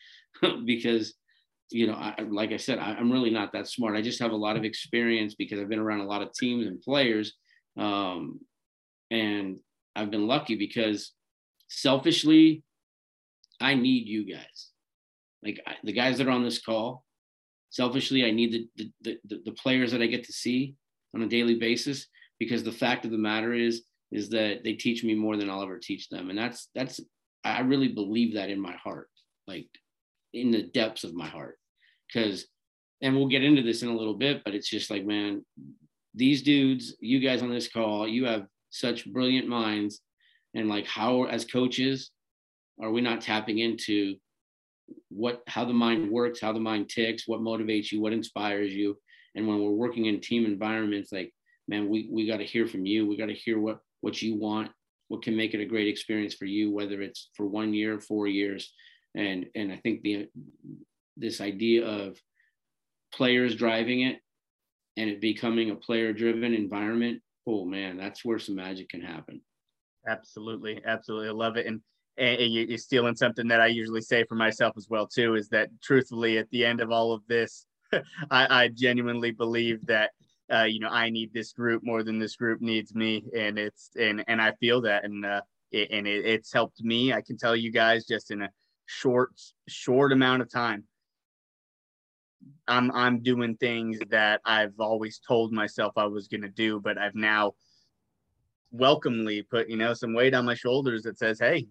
[0.65, 1.15] because,
[1.71, 3.97] you know, I, like I said, I, am really not that smart.
[3.97, 6.67] I just have a lot of experience because I've been around a lot of teams
[6.67, 7.35] and players.
[7.77, 8.41] Um,
[9.11, 9.59] and
[9.97, 11.13] I've been lucky because
[11.69, 12.63] selfishly,
[13.61, 14.71] I need you guys.
[15.43, 17.05] Like I, the guys that are on this call,
[17.71, 20.75] selfishly, I need the, the, the, the players that I get to see
[21.15, 22.07] on a daily basis
[22.39, 25.63] because the fact of the matter is, is that they teach me more than I'll
[25.63, 26.31] ever teach them.
[26.31, 27.01] And that's, that's,
[27.45, 29.09] I really believe that in my heart,
[29.47, 29.69] like
[30.33, 31.59] in the depths of my heart.
[32.13, 32.47] Cause,
[33.03, 35.45] and we'll get into this in a little bit, but it's just like, man,
[36.15, 40.01] these dudes, you guys on this call, you have such brilliant minds.
[40.55, 42.11] And like, how, as coaches,
[42.81, 44.17] are we not tapping into
[45.09, 48.97] what how the mind works how the mind ticks what motivates you what inspires you
[49.35, 51.33] and when we're working in team environments like
[51.69, 54.37] man we we got to hear from you we got to hear what what you
[54.37, 54.71] want
[55.09, 58.27] what can make it a great experience for you whether it's for one year four
[58.27, 58.73] years.
[59.17, 60.29] And and i think the
[61.17, 62.19] this idea of
[63.13, 64.17] players driving it
[64.97, 69.41] and it becoming a player driven environment oh man that's where some magic can happen.
[70.07, 70.81] Absolutely.
[70.85, 71.29] Absolutely.
[71.29, 71.67] I love it.
[71.67, 71.81] And
[72.17, 75.69] and you're stealing something that I usually say for myself as well too is that
[75.83, 80.13] truthfully at the end of all of this, I, I, genuinely believe that
[80.53, 83.91] uh, you know I need this group more than this group needs me, and it's
[83.99, 87.13] and and I feel that, and uh, it, and it, it's helped me.
[87.13, 88.51] I can tell you guys just in a
[88.87, 89.33] short
[89.69, 90.85] short amount of time.
[92.69, 97.15] I'm I'm doing things that I've always told myself I was to do, but I've
[97.15, 97.53] now
[98.71, 101.67] welcomely put you know some weight on my shoulders that says, "Hey,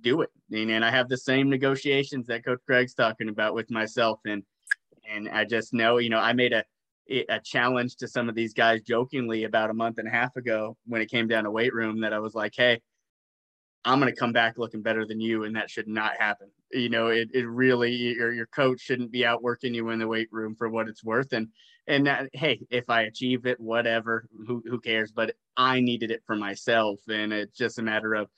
[0.00, 0.30] do it.
[0.52, 4.20] And I have the same negotiations that Coach Craig's talking about with myself.
[4.26, 4.42] And
[5.10, 6.64] and I just know, you know, I made a
[7.08, 10.76] a challenge to some of these guys jokingly about a month and a half ago
[10.86, 12.80] when it came down to weight room that I was like, hey,
[13.84, 16.48] I'm going to come back looking better than you, and that should not happen.
[16.70, 20.28] You know, it, it really your your coach shouldn't be outworking you in the weight
[20.32, 21.32] room for what it's worth.
[21.32, 21.48] And
[21.86, 25.12] and that, hey, if I achieve it, whatever, who who cares?
[25.12, 28.30] But I needed it for myself, and it's just a matter of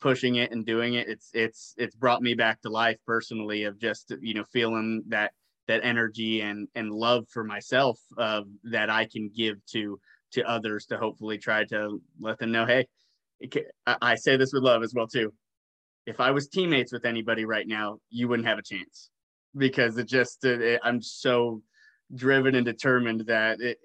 [0.00, 3.78] pushing it and doing it it's it's it's brought me back to life personally of
[3.78, 5.32] just you know feeling that
[5.68, 9.98] that energy and and love for myself uh, that I can give to
[10.32, 12.86] to others to hopefully try to let them know hey
[13.86, 15.32] I say this with love as well too
[16.06, 19.10] if I was teammates with anybody right now you wouldn't have a chance
[19.56, 21.62] because it just it, I'm so
[22.14, 23.78] driven and determined that it,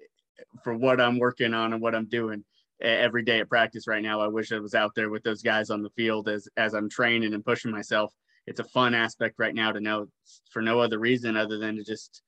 [0.62, 2.44] for what I'm working on and what I'm doing
[2.80, 4.20] every day at practice right now.
[4.20, 6.88] I wish I was out there with those guys on the field as as I'm
[6.88, 8.12] training and pushing myself.
[8.46, 10.06] It's a fun aspect right now to know
[10.50, 12.22] for no other reason other than to just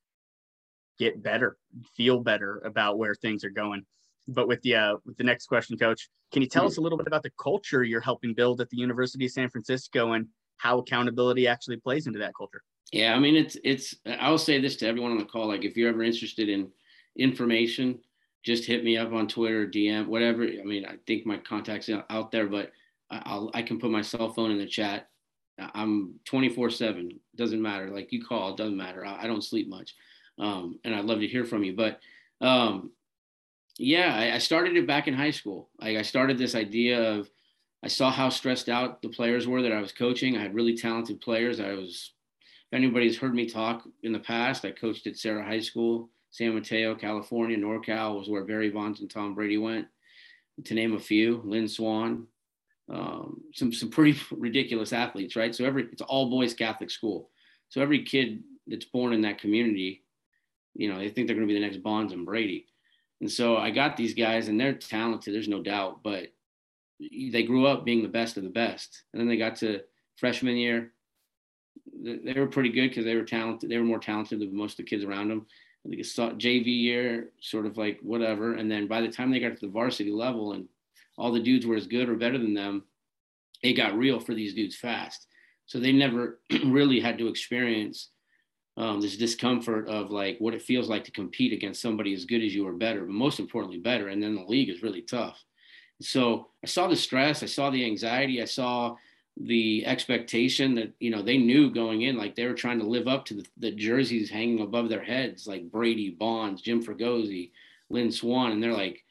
[0.99, 1.57] get better,
[1.97, 3.85] feel better about where things are going.
[4.29, 6.99] But with the uh, with the next question, Coach, can you tell us a little
[6.99, 10.79] bit about the culture you're helping build at the University of San Francisco and how
[10.79, 12.63] accountability actually plays into that culture?
[12.93, 13.97] Yeah, I mean it's it's.
[14.21, 16.71] I'll say this to everyone on the call: like if you're ever interested in
[17.17, 17.99] information
[18.43, 20.43] just hit me up on Twitter, DM, whatever.
[20.43, 22.73] I mean, I think my contacts out there, but
[23.11, 25.09] I'll, I can put my cell phone in the chat.
[25.59, 27.21] I'm 24 seven.
[27.37, 27.91] Doesn't matter.
[27.91, 29.05] Like you call, doesn't matter.
[29.05, 29.95] I, I don't sleep much.
[30.39, 32.01] Um, and I'd love to hear from you, but,
[32.41, 32.91] um,
[33.79, 35.69] yeah, I, I, started it back in high school.
[35.81, 37.31] Like I started this idea of,
[37.85, 40.37] I saw how stressed out the players were that I was coaching.
[40.37, 41.61] I had really talented players.
[41.61, 45.61] I was, if anybody's heard me talk in the past, I coached at Serra High
[45.61, 46.09] School.
[46.31, 49.87] San Mateo, California, NorCal was where Barry Bonds and Tom Brady went,
[50.65, 51.43] to name a few.
[51.45, 52.27] Lynn Swann,
[52.91, 55.55] um, some some pretty ridiculous athletes, right?
[55.55, 57.31] So every it's all boys Catholic school.
[57.69, 60.05] So every kid that's born in that community,
[60.75, 62.67] you know, they think they're going to be the next Bonds and Brady.
[63.21, 65.35] And so I got these guys, and they're talented.
[65.35, 66.33] There's no doubt, but
[67.01, 69.03] they grew up being the best of the best.
[69.13, 69.81] And then they got to
[70.17, 70.93] freshman year.
[72.03, 73.71] They were pretty good because they were talented.
[73.71, 75.47] They were more talented than most of the kids around them.
[75.89, 78.55] Think it's JV year, sort of like whatever.
[78.55, 80.69] And then by the time they got to the varsity level and
[81.19, 82.85] all the dudes were as good or better than them,
[83.63, 85.27] it got real for these dudes fast.
[85.67, 88.09] So they never really had to experience
[88.77, 92.43] um, this discomfort of like what it feels like to compete against somebody as good
[92.43, 94.09] as you or better, but most importantly, better.
[94.09, 95.43] And then the league is really tough.
[96.01, 98.97] So I saw the stress, I saw the anxiety, I saw
[99.39, 103.09] the expectation that you know they knew going in like they were trying to live
[103.09, 107.51] up to the, the jerseys hanging above their heads like brady bonds jim fregosi
[107.89, 109.03] lynn swann and they're like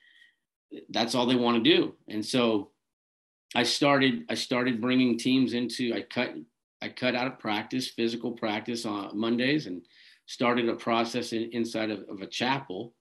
[0.89, 1.95] that's all they want to do.
[2.07, 2.71] And so
[3.53, 6.33] i started i started bringing teams into i cut
[6.81, 9.81] i cut out of practice physical practice on mondays and
[10.25, 12.93] started a process in, inside of, of, a chapel.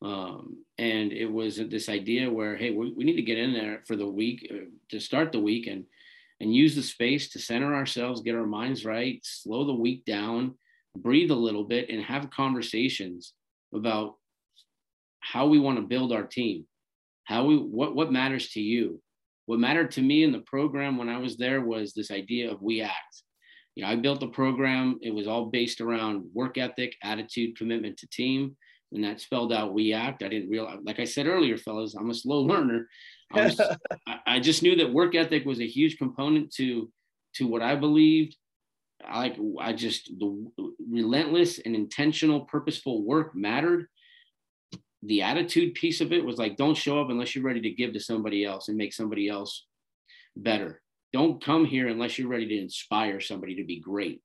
[0.00, 3.82] Um, and it was this idea where hey we, we need to get in there
[3.86, 5.84] for the week uh, to start the week and
[6.40, 10.54] and use the space to center ourselves, get our minds right, slow the week down,
[10.96, 13.32] breathe a little bit, and have conversations
[13.74, 14.14] about
[15.18, 16.64] how we want to build our team,
[17.28, 19.02] how we what what matters to you.
[19.44, 22.62] What mattered to me in the program when I was there was this idea of
[22.62, 23.22] we act.
[23.74, 24.98] you know, I built the program.
[25.02, 28.56] It was all based around work ethic, attitude, commitment to team,
[28.92, 30.22] and that spelled out we act.
[30.22, 32.88] I didn't realize, like I said earlier, fellas, I'm a slow learner.
[33.32, 33.60] I, was,
[34.26, 36.90] I just knew that work ethic was a huge component to
[37.34, 38.36] to what I believed.
[39.06, 40.50] I like I just the
[40.90, 43.86] relentless and intentional, purposeful work mattered.
[45.02, 47.92] The attitude piece of it was like, don't show up unless you're ready to give
[47.92, 49.64] to somebody else and make somebody else
[50.36, 50.82] better
[51.12, 54.20] don't come here unless you're ready to inspire somebody to be great.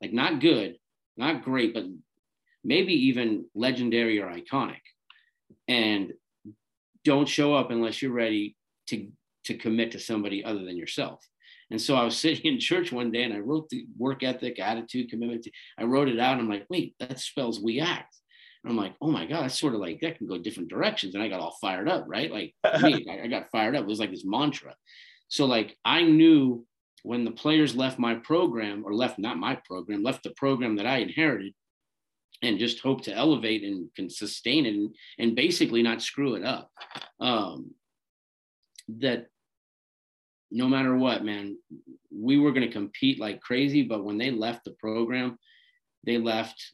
[0.00, 0.76] Like not good,
[1.16, 1.84] not great, but
[2.62, 4.80] maybe even legendary or iconic.
[5.68, 6.12] And
[7.04, 8.56] don't show up unless you're ready
[8.88, 9.08] to
[9.44, 11.22] to commit to somebody other than yourself.
[11.70, 14.58] And so I was sitting in church one day and I wrote the work ethic,
[14.58, 15.44] attitude, commitment.
[15.44, 16.38] To, I wrote it out.
[16.38, 18.16] I'm like, wait, that spells we act.
[18.64, 21.14] And I'm like, oh my God, that's sort of like that can go different directions.
[21.14, 22.32] And I got all fired up, right?
[22.32, 23.82] Like me, I got fired up.
[23.82, 24.74] It was like this mantra.
[25.28, 26.66] So like I knew
[27.02, 30.86] when the players left my program or left not my program, left the program that
[30.86, 31.52] I inherited
[32.42, 36.44] and just hope to elevate and can sustain it and, and basically not screw it
[36.44, 36.70] up.
[37.20, 37.72] Um,
[39.00, 39.26] that
[40.50, 41.58] no matter what, man,
[42.10, 43.82] we were going to compete like crazy.
[43.82, 45.38] But when they left the program,
[46.04, 46.72] they left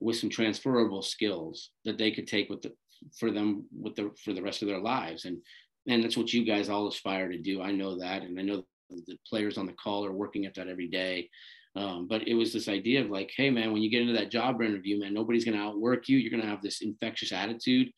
[0.00, 2.72] with some transferable skills that they could take with the
[3.18, 5.24] for them with the for the rest of their lives.
[5.24, 5.38] And
[5.86, 7.62] and that's what you guys all aspire to do.
[7.62, 10.68] I know that, and I know the players on the call are working at that
[10.68, 11.28] every day.
[11.76, 14.30] Um, but it was this idea of like, hey man, when you get into that
[14.30, 16.18] job interview, man, nobody's going to outwork you.
[16.18, 17.90] You're going to have this infectious attitude,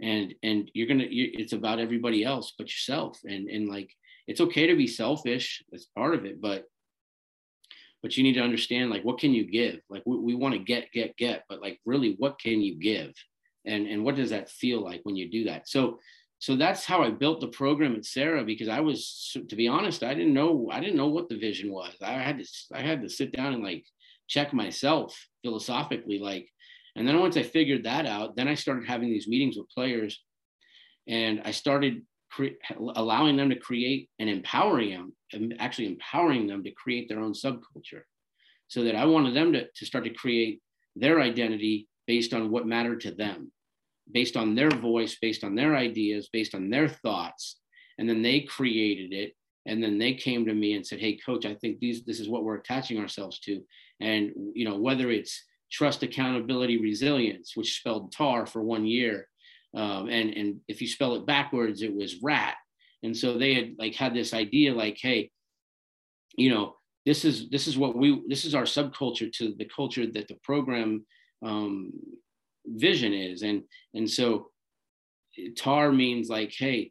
[0.00, 1.06] and and you're gonna.
[1.08, 3.90] It's about everybody else but yourself, and and like
[4.26, 5.62] it's okay to be selfish.
[5.70, 6.64] That's part of it, but
[8.02, 9.80] but you need to understand like what can you give?
[9.88, 13.12] Like we, we want to get get get but like really what can you give?
[13.64, 15.68] And and what does that feel like when you do that?
[15.68, 15.98] So
[16.40, 20.04] so that's how I built the program at Serra because I was, to be honest,
[20.04, 21.94] I didn't know I didn't know what the vision was.
[22.00, 23.84] I had to I had to sit down and like
[24.28, 26.48] check myself philosophically, like,
[26.94, 30.22] and then once I figured that out, then I started having these meetings with players,
[31.08, 36.64] and I started cre- allowing them to create and empowering them, and actually empowering them
[36.64, 38.02] to create their own subculture,
[38.68, 40.60] so that I wanted them to to start to create
[40.96, 43.52] their identity based on what mattered to them
[44.12, 47.56] based on their voice, based on their ideas, based on their thoughts.
[47.98, 49.34] And then they created it.
[49.66, 52.28] And then they came to me and said, Hey, coach, I think these this is
[52.28, 53.62] what we're attaching ourselves to.
[54.00, 59.28] And you know, whether it's trust, accountability, resilience, which spelled TAR for one year.
[59.76, 62.56] Um, and and if you spell it backwards, it was rat.
[63.02, 65.30] And so they had like had this idea like, hey,
[66.36, 66.76] you know,
[67.06, 70.38] this is this is what we this is our subculture to the culture that the
[70.42, 71.04] program
[71.44, 71.92] um,
[72.66, 73.42] vision is.
[73.42, 73.62] And
[73.94, 74.50] and so
[75.56, 76.90] tar means like hey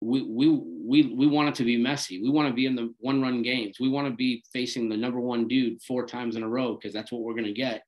[0.00, 2.22] we we we we want it to be messy.
[2.22, 3.78] We want to be in the one run games.
[3.78, 6.92] We want to be facing the number one dude four times in a row because
[6.92, 7.82] that's what we're going to get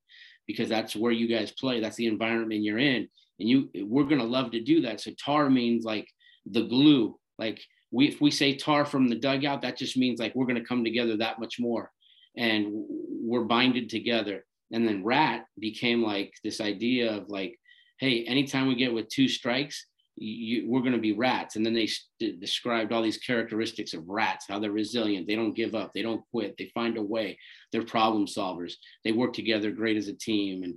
[0.46, 1.80] because that's where you guys play.
[1.80, 5.00] That's the environment you're in and you we're going to love to do that.
[5.00, 6.08] So tar means like
[6.46, 7.18] the glue.
[7.38, 10.60] Like we if we say tar from the dugout that just means like we're going
[10.60, 11.90] to come together that much more.
[12.36, 14.44] And we're binded together.
[14.72, 17.58] And then rat became like this idea of like
[17.98, 21.56] hey anytime we get with two strikes you, we're going to be rats.
[21.56, 25.26] And then they st- described all these characteristics of rats how they're resilient.
[25.26, 25.92] They don't give up.
[25.94, 26.54] They don't quit.
[26.58, 27.38] They find a way.
[27.70, 28.74] They're problem solvers.
[29.04, 30.62] They work together great as a team.
[30.64, 30.74] And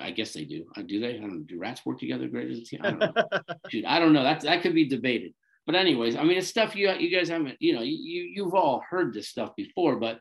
[0.00, 0.66] I guess they do.
[0.76, 1.16] Uh, do they?
[1.16, 1.44] I don't know.
[1.44, 2.80] Do rats work together great as a team?
[2.84, 3.24] I don't know.
[3.70, 4.22] Dude, I don't know.
[4.22, 5.34] That that could be debated.
[5.66, 7.56] But anyways, I mean, it's stuff you you guys haven't.
[7.58, 9.96] You know, you you've all heard this stuff before.
[9.96, 10.20] But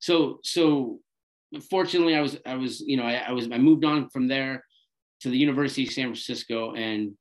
[0.00, 0.98] so so
[1.70, 4.64] fortunately, I was I was you know I, I was I moved on from there
[5.20, 7.12] to the University of San Francisco and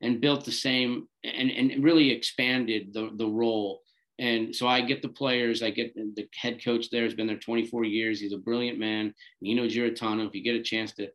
[0.00, 3.81] and built the same and and really expanded the the role.
[4.18, 7.38] And so I get the players, I get the head coach there has been there
[7.38, 8.20] 24 years.
[8.20, 10.26] He's a brilliant man, Nino Giarratano.
[10.26, 11.08] If you get a chance to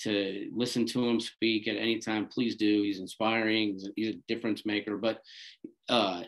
[0.00, 2.82] to listen to him speak at any time, please do.
[2.82, 3.78] He's inspiring.
[3.94, 4.96] He's a, a difference maker.
[4.96, 5.20] But
[5.88, 6.24] uh,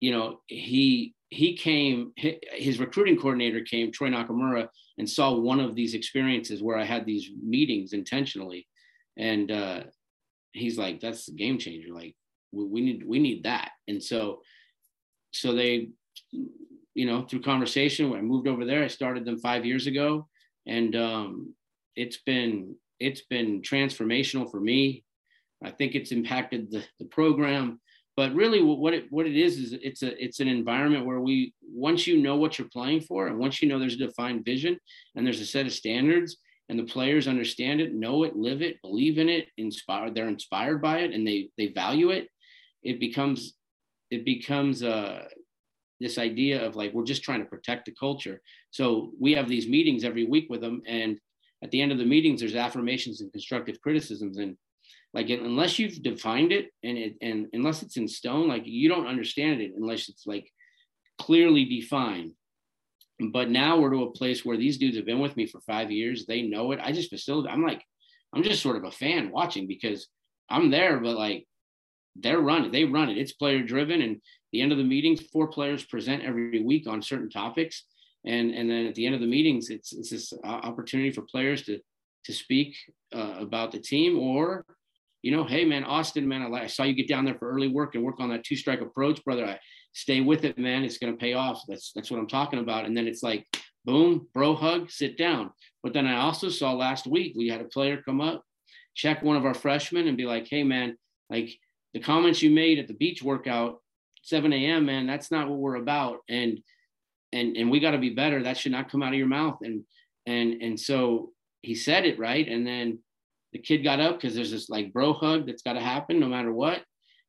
[0.00, 4.68] you know, he he came, his recruiting coordinator came, Troy Nakamura,
[4.98, 8.66] and saw one of these experiences where I had these meetings intentionally.
[9.16, 9.84] And uh,
[10.52, 11.94] he's like, that's the game changer.
[11.94, 12.16] Like,
[12.50, 13.70] we, we need, we need that.
[13.86, 14.40] And so,
[15.32, 15.90] so they,
[16.32, 20.28] you know, through conversation, when I moved over there, I started them five years ago.
[20.66, 21.54] And um,
[21.96, 25.04] it's been, it's been transformational for me.
[25.62, 27.80] I think it's impacted the, the program
[28.20, 31.54] but really what it what it is is it's a it's an environment where we
[31.62, 34.78] once you know what you're playing for and once you know there's a defined vision
[35.14, 36.36] and there's a set of standards
[36.68, 40.82] and the players understand it know it live it believe in it inspired they're inspired
[40.82, 42.28] by it and they they value it
[42.82, 43.54] it becomes
[44.10, 45.24] it becomes uh
[46.00, 48.40] this idea of like we're just trying to protect the culture.
[48.70, 51.18] So we have these meetings every week with them, and
[51.62, 54.56] at the end of the meetings, there's affirmations and constructive criticisms, and
[55.12, 59.06] like unless you've defined it and it and unless it's in stone, like you don't
[59.06, 60.50] understand it unless it's like
[61.18, 62.32] clearly defined.
[63.32, 65.90] But now we're to a place where these dudes have been with me for five
[65.90, 66.24] years.
[66.24, 66.80] They know it.
[66.82, 67.52] I just facilitate.
[67.52, 67.82] I'm like,
[68.32, 70.08] I'm just sort of a fan watching because
[70.48, 71.46] I'm there, but like
[72.16, 73.18] they're running, they run it.
[73.18, 74.02] It's player driven.
[74.02, 74.20] And
[74.52, 77.84] the end of the meetings, four players present every week on certain topics.
[78.26, 81.62] And, and then at the end of the meetings, it's, it's this opportunity for players
[81.64, 81.78] to,
[82.24, 82.76] to speak
[83.14, 84.64] uh, about the team or,
[85.22, 87.68] you know, hey man, Austin, man, I, I saw you get down there for early
[87.68, 89.46] work and work on that two strike approach, brother.
[89.46, 89.58] I
[89.92, 90.84] stay with it, man.
[90.84, 91.62] It's going to pay off.
[91.68, 92.84] That's, that's what I'm talking about.
[92.84, 93.46] And then it's like,
[93.84, 95.50] boom, bro hug, sit down.
[95.82, 98.42] But then I also saw last week, we had a player come up,
[98.94, 100.96] check one of our freshmen and be like, hey man,
[101.30, 101.50] like
[101.94, 103.80] the comments you made at the beach workout
[104.22, 106.18] 7 a.m man that's not what we're about.
[106.28, 106.60] And
[107.32, 108.42] and and we got to be better.
[108.42, 109.58] That should not come out of your mouth.
[109.62, 109.84] And
[110.26, 111.32] and and so
[111.62, 112.46] he said it right?
[112.46, 112.98] And then
[113.52, 116.28] the kid got up because there's this like bro hug that's got to happen no
[116.28, 116.82] matter what.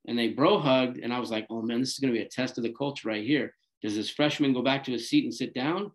[0.08, 2.26] And they bro hugged and i was like oh man this is going to be
[2.26, 3.54] a test of the culture right here.
[3.82, 5.92] Does this freshman go back to his seat and sit down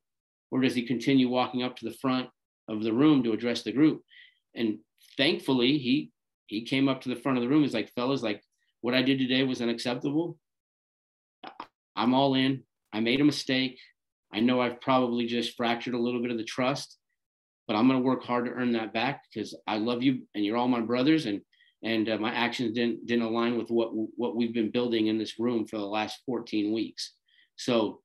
[0.51, 2.29] or does he continue walking up to the front
[2.69, 4.03] of the room to address the group?
[4.55, 4.79] And
[5.17, 6.11] thankfully he
[6.47, 7.63] he came up to the front of the room.
[7.63, 8.43] He's like fellas like
[8.87, 10.39] what I did today was unacceptable.
[11.97, 12.63] I'm all in.
[12.93, 13.81] I made a mistake.
[14.33, 16.97] I know I've probably just fractured a little bit of the trust,
[17.67, 20.45] but I'm going to work hard to earn that back because I love you and
[20.45, 21.41] you're all my brothers and
[21.83, 25.37] and uh, my actions didn't didn't align with what what we've been building in this
[25.41, 27.13] room for the last 14 weeks.
[27.57, 28.03] So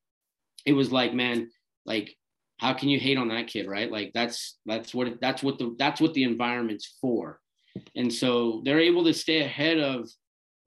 [0.66, 1.52] it was like, man,
[1.86, 2.18] like
[2.58, 3.92] how can you hate on that kid, right?
[3.92, 7.40] Like that's that's what that's what the that's what the environment's for.
[7.96, 10.10] And so they're able to stay ahead of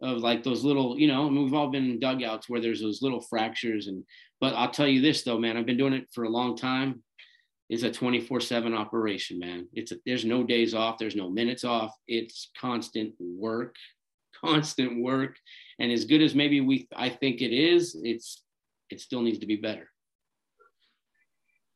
[0.05, 2.81] of like those little, you know, I mean, we've all been in dugouts where there's
[2.81, 3.87] those little fractures.
[3.87, 4.05] And,
[4.41, 7.03] but I'll tell you this though, man, I've been doing it for a long time.
[7.71, 9.67] It's a 24 seven operation, man.
[9.73, 10.99] It's a, there's no days off.
[10.99, 11.97] There's no minutes off.
[12.07, 13.77] It's constant work,
[14.45, 15.37] constant work.
[15.79, 18.43] And as good as maybe we, I think it is, it's,
[18.91, 19.89] it still needs to be better.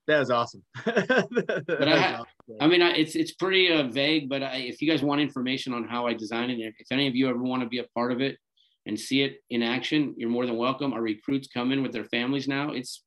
[0.06, 0.62] That was awesome.
[0.84, 2.26] but I, awesome.
[2.60, 4.28] I mean, it's it's pretty uh, vague.
[4.28, 7.14] But I, if you guys want information on how I design it, if any of
[7.14, 8.38] you ever want to be a part of it
[8.86, 10.92] and see it in action, you're more than welcome.
[10.92, 12.72] Our recruits come in with their families now.
[12.72, 13.04] It's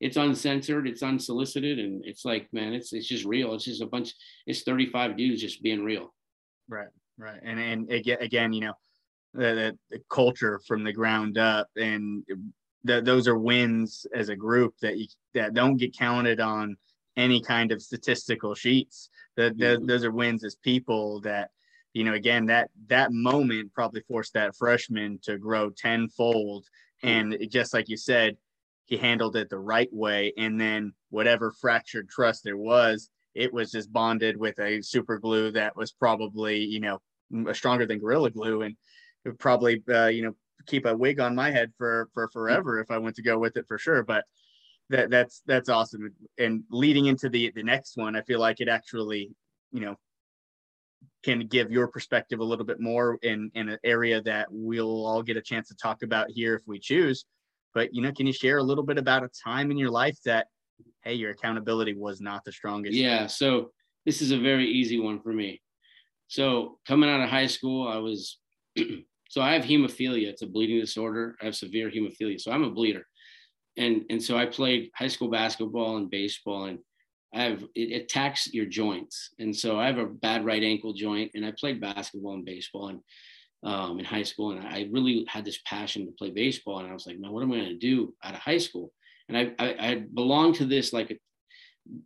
[0.00, 3.54] it's uncensored, it's unsolicited, and it's like, man, it's it's just real.
[3.54, 4.14] It's just a bunch.
[4.46, 6.12] It's 35 dudes just being real.
[6.68, 6.88] Right,
[7.18, 8.74] right, and and again, you know,
[9.34, 12.24] the, the culture from the ground up, and
[12.84, 16.76] that those are wins as a group that you that don't get counted on
[17.16, 19.10] any kind of statistical sheets.
[19.36, 19.86] That mm-hmm.
[19.86, 21.50] those are wins as people that
[21.92, 26.66] you know again that that moment probably forced that freshman to grow tenfold
[27.02, 27.32] mm-hmm.
[27.32, 28.36] and just like you said
[28.86, 33.72] he handled it the right way and then whatever fractured trust there was it was
[33.72, 37.00] just bonded with a super glue that was probably you know
[37.52, 38.76] stronger than gorilla glue and
[39.24, 40.34] it would probably uh, you know
[40.66, 43.56] keep a wig on my head for for forever if I went to go with
[43.56, 44.02] it for sure.
[44.02, 44.24] But
[44.90, 46.12] that that's that's awesome.
[46.38, 49.30] And leading into the the next one, I feel like it actually,
[49.72, 49.96] you know,
[51.24, 55.22] can give your perspective a little bit more in in an area that we'll all
[55.22, 57.24] get a chance to talk about here if we choose.
[57.72, 60.18] But you know, can you share a little bit about a time in your life
[60.24, 60.48] that
[61.02, 62.94] hey, your accountability was not the strongest?
[62.94, 63.26] Yeah.
[63.26, 63.70] So
[64.04, 65.60] this is a very easy one for me.
[66.28, 68.38] So coming out of high school, I was
[69.34, 70.28] So I have hemophilia.
[70.28, 71.36] It's a bleeding disorder.
[71.42, 72.40] I have severe hemophilia.
[72.40, 73.04] So I'm a bleeder.
[73.76, 76.78] And, and so I played high school basketball and baseball and
[77.34, 79.30] I have, it attacks your joints.
[79.40, 82.88] And so I have a bad right ankle joint and I played basketball and baseball
[82.88, 83.00] and
[83.64, 84.52] um, in high school.
[84.52, 86.78] And I really had this passion to play baseball.
[86.78, 88.92] And I was like, man, what am I going to do out of high school?
[89.28, 91.18] And I, I, I belonged to this, like a,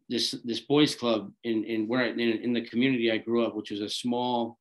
[0.08, 3.70] this, this boys club in, in where, in, in the community I grew up, which
[3.70, 4.56] was a small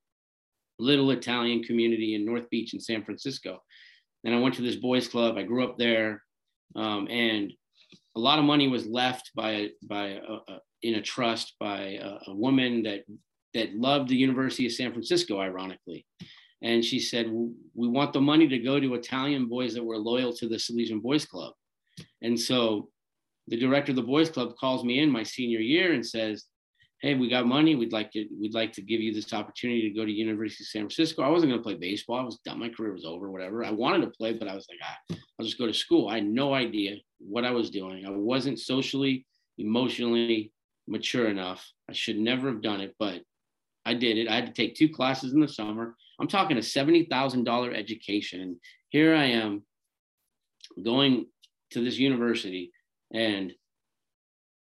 [0.80, 3.64] little Italian community in North Beach in San Francisco.
[4.24, 5.38] And I went to this boys club.
[5.38, 6.24] I grew up there,
[6.76, 7.52] um, and
[8.16, 12.18] a lot of money was left by by a, a, in a trust by a,
[12.28, 13.04] a, woman that
[13.54, 16.06] that loved the University of San Francisco, ironically.
[16.62, 20.34] And she said, "We want the money to go to Italian boys that were loyal
[20.34, 21.54] to the Salesian Boys Club."
[22.22, 22.90] And so,
[23.48, 26.46] the director of the boys club calls me in my senior year and says,
[27.02, 27.76] hey, we got money.
[27.76, 30.68] We'd like to we'd like to give you this opportunity to go to University of
[30.68, 31.22] San Francisco.
[31.22, 32.20] I wasn't going to play baseball.
[32.20, 32.60] I was done.
[32.60, 33.32] My career was over.
[33.32, 33.64] Whatever.
[33.64, 36.10] I wanted to play, but I was like, ah, I'll just go to school.
[36.10, 38.06] I had no idea what I was doing.
[38.06, 39.26] I wasn't socially,
[39.58, 40.52] emotionally
[40.88, 41.66] mature enough.
[41.90, 43.22] I should never have done it, but
[43.86, 44.28] I did it.
[44.28, 45.96] I had to take two classes in the summer.
[46.20, 48.42] I'm talking a seventy thousand dollar education.
[48.42, 48.56] And
[48.90, 49.64] here I am
[50.84, 51.28] going
[51.72, 52.72] to this university
[53.14, 53.54] and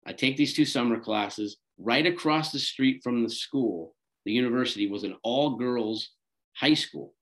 [0.05, 3.95] I take these two summer classes right across the street from the school.
[4.25, 6.09] The university was an all girls
[6.55, 7.13] high school.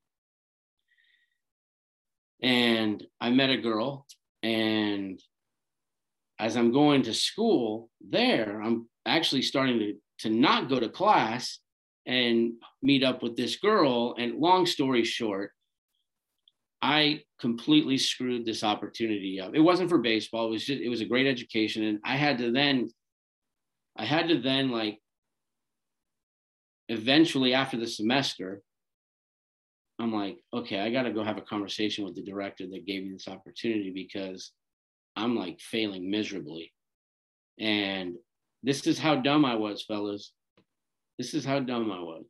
[2.42, 4.06] And I met a girl,
[4.44, 5.20] and
[6.38, 11.60] as I'm going to school there, I'm actually starting to, to not go to class
[12.06, 12.54] and
[12.84, 14.16] meet up with this girl.
[14.18, 15.52] And long story short,
[16.82, 19.56] I completely screwed this opportunity up.
[19.56, 20.48] It wasn't for baseball.
[20.48, 21.84] It was just, it was a great education.
[21.84, 22.90] And I had to then,
[23.98, 25.00] I had to then like,
[26.90, 28.62] eventually after the semester,
[30.00, 33.04] I'm like, okay, I got to go have a conversation with the director that gave
[33.04, 34.52] me this opportunity because
[35.16, 36.74] I'm like failing miserably.
[37.60, 38.16] And
[38.62, 40.34] this is how dumb I was, fellas.
[41.18, 42.26] This is how dumb I was.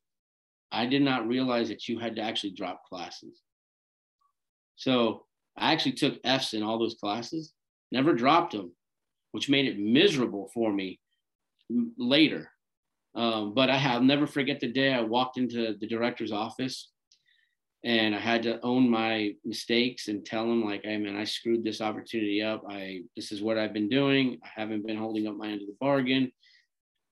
[0.72, 3.42] I did not realize that you had to actually drop classes.
[4.76, 5.26] So
[5.58, 7.54] I actually took F's in all those classes,
[7.92, 8.74] never dropped them,
[9.32, 11.00] which made it miserable for me
[11.70, 12.50] later.
[13.16, 16.92] Um, but I have never forget the day I walked into the director's office
[17.86, 21.64] and I had to own my mistakes and tell him like, hey man, I screwed
[21.64, 22.64] this opportunity up.
[22.68, 24.40] I this is what I've been doing.
[24.44, 26.32] I haven't been holding up my end of the bargain,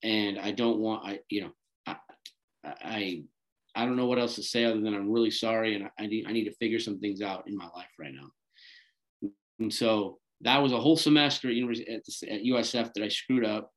[0.02, 1.52] and I don't want I you know
[1.86, 1.96] I
[2.66, 3.24] I
[3.76, 6.26] I don't know what else to say other than I'm really sorry and I need
[6.28, 9.30] I need to figure some things out in my life right now.
[9.60, 11.90] And so that was a whole semester at, University,
[12.30, 13.72] at USF that I screwed up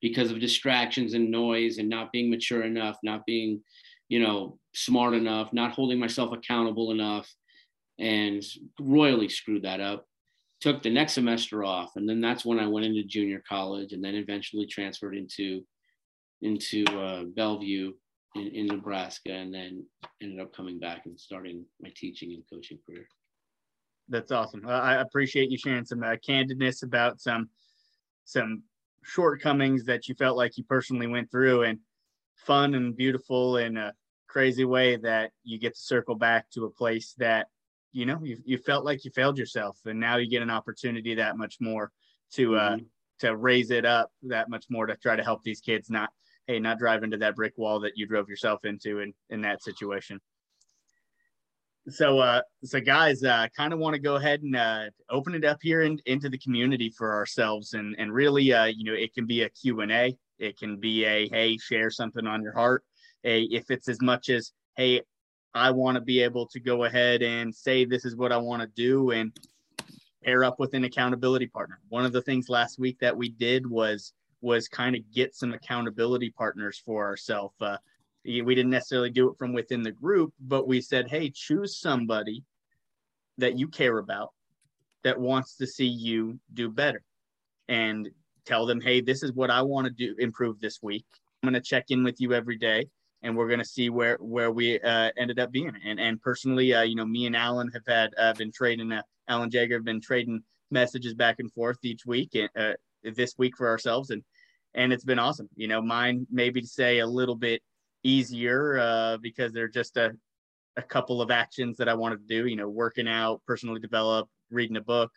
[0.00, 3.62] because of distractions and noise and not being mature enough, not being,
[4.08, 7.30] you know, smart enough, not holding myself accountable enough,
[7.98, 8.42] and
[8.80, 10.06] royally screwed that up.
[10.60, 14.04] Took the next semester off, and then that's when I went into junior college, and
[14.04, 15.64] then eventually transferred into
[16.42, 17.92] into uh, Bellevue
[18.34, 19.84] in, in Nebraska, and then
[20.22, 23.06] ended up coming back and starting my teaching and coaching career.
[24.08, 24.66] That's awesome.
[24.66, 27.48] I appreciate you sharing some uh, candidness about some
[28.24, 28.62] some
[29.02, 31.78] shortcomings that you felt like you personally went through, and
[32.36, 33.92] fun and beautiful in a
[34.28, 37.48] crazy way that you get to circle back to a place that
[37.92, 41.14] you know you, you felt like you failed yourself, and now you get an opportunity
[41.14, 41.90] that much more
[42.32, 42.84] to uh, mm-hmm.
[43.18, 46.10] to raise it up that much more to try to help these kids not
[46.50, 49.62] hey, not drive into that brick wall that you drove yourself into in, in that
[49.62, 50.20] situation.
[51.88, 55.44] So, uh, so guys, uh, kind of want to go ahead and uh, open it
[55.44, 59.14] up here in, into the community for ourselves, and and really, uh, you know, it
[59.14, 62.52] can be a Q and A, it can be a hey, share something on your
[62.52, 62.84] heart,
[63.24, 65.00] a if it's as much as hey,
[65.54, 68.60] I want to be able to go ahead and say this is what I want
[68.60, 69.32] to do, and
[70.22, 71.80] pair up with an accountability partner.
[71.88, 74.12] One of the things last week that we did was
[74.42, 77.54] was kind of get some accountability partners for ourselves.
[77.60, 77.78] Uh,
[78.24, 82.44] we didn't necessarily do it from within the group, but we said, hey, choose somebody
[83.38, 84.30] that you care about
[85.02, 87.02] that wants to see you do better
[87.68, 88.08] and
[88.44, 91.06] tell them, hey, this is what I want to do, improve this week.
[91.42, 92.86] I'm going to check in with you every day
[93.22, 95.72] and we're going to see where where we uh, ended up being.
[95.84, 98.92] And and personally, uh, you know, me and Alan have had uh, been trading.
[98.92, 102.36] Uh, Alan Jaeger have been trading messages back and forth each week.
[102.56, 104.22] Uh, this week for ourselves and
[104.74, 107.62] and it's been awesome you know mine maybe to say a little bit
[108.02, 110.12] easier uh, because they're just a,
[110.76, 114.28] a couple of actions that i wanted to do you know working out personally develop
[114.50, 115.10] reading a book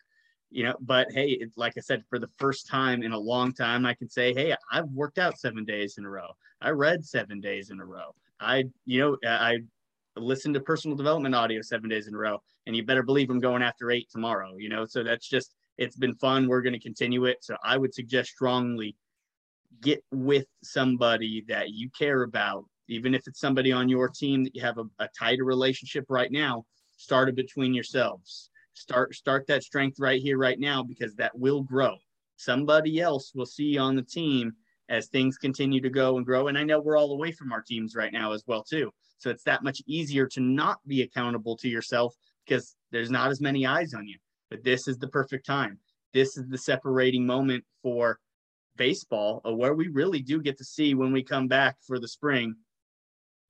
[0.50, 3.52] you know but hey it, like i said for the first time in a long
[3.52, 6.28] time i can say hey i've worked out seven days in a row
[6.60, 9.58] i read seven days in a row i you know i
[10.16, 13.40] listened to personal development audio seven days in a row and you better believe i'm
[13.40, 16.48] going after eight tomorrow you know so that's just it's been fun.
[16.48, 17.38] We're going to continue it.
[17.42, 18.96] So I would suggest strongly
[19.80, 24.54] get with somebody that you care about, even if it's somebody on your team that
[24.54, 26.64] you have a, a tighter relationship right now.
[26.96, 28.50] Start it between yourselves.
[28.74, 31.96] Start start that strength right here, right now, because that will grow.
[32.36, 34.52] Somebody else will see on the team
[34.88, 36.48] as things continue to go and grow.
[36.48, 38.90] And I know we're all away from our teams right now as well too.
[39.18, 42.14] So it's that much easier to not be accountable to yourself
[42.46, 44.18] because there's not as many eyes on you
[44.54, 45.78] but this is the perfect time.
[46.12, 48.20] This is the separating moment for
[48.76, 52.54] baseball, where we really do get to see when we come back for the spring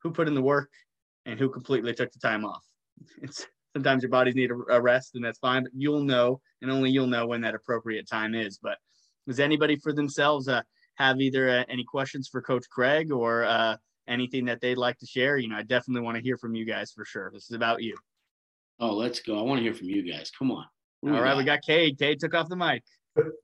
[0.05, 0.71] who put in the work
[1.27, 2.63] and who completely took the time off.
[3.23, 3.45] It's
[3.75, 5.65] sometimes your bodies need a, rest, and that's fine.
[5.65, 8.59] But you'll know, and only you'll know when that appropriate time is.
[8.63, 8.79] But
[9.27, 10.63] does anybody for themselves uh,
[10.97, 13.77] have either uh, any questions for Coach Craig or uh,
[14.07, 15.39] anything that they'd like to share?
[15.39, 17.31] You know, I definitely want to hear from you guys for sure.
[17.33, 17.97] This is about you.
[18.79, 19.39] Oh, let's go!
[19.39, 20.31] I want to hear from you guys.
[20.39, 20.67] Come on.
[21.07, 21.99] All right, we got Cade.
[21.99, 22.83] Cade took off the mic.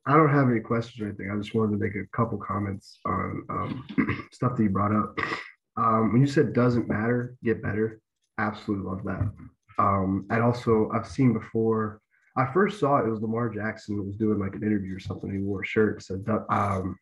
[0.07, 1.31] I don't have any questions or anything.
[1.31, 5.17] I just wanted to make a couple comments on um, stuff that you brought up.
[5.81, 8.01] Um, when you said doesn't matter, get better.
[8.39, 9.33] Absolutely love that.
[9.79, 12.01] Um, and also, I've seen before.
[12.37, 15.33] I first saw it, it was Lamar Jackson was doing like an interview or something.
[15.33, 16.97] He wore a shirt that said, um,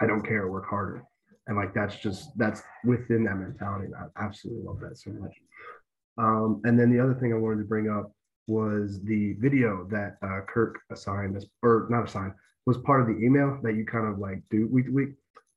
[0.00, 1.02] "I don't care, work harder,"
[1.46, 3.92] and like that's just that's within that mentality.
[3.92, 5.34] I absolutely love that so much.
[6.16, 8.12] Um, and then the other thing I wanted to bring up
[8.46, 12.32] was the video that uh, Kirk assigned us, or not assigned,
[12.66, 14.68] was part of the email that you kind of like do.
[14.70, 15.14] We, we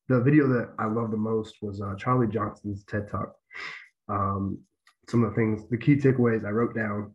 [0.09, 3.35] the video that I love the most was uh, Charlie Johnson's TED Talk.
[4.09, 4.57] Um,
[5.07, 7.13] some of the things, the key takeaways I wrote down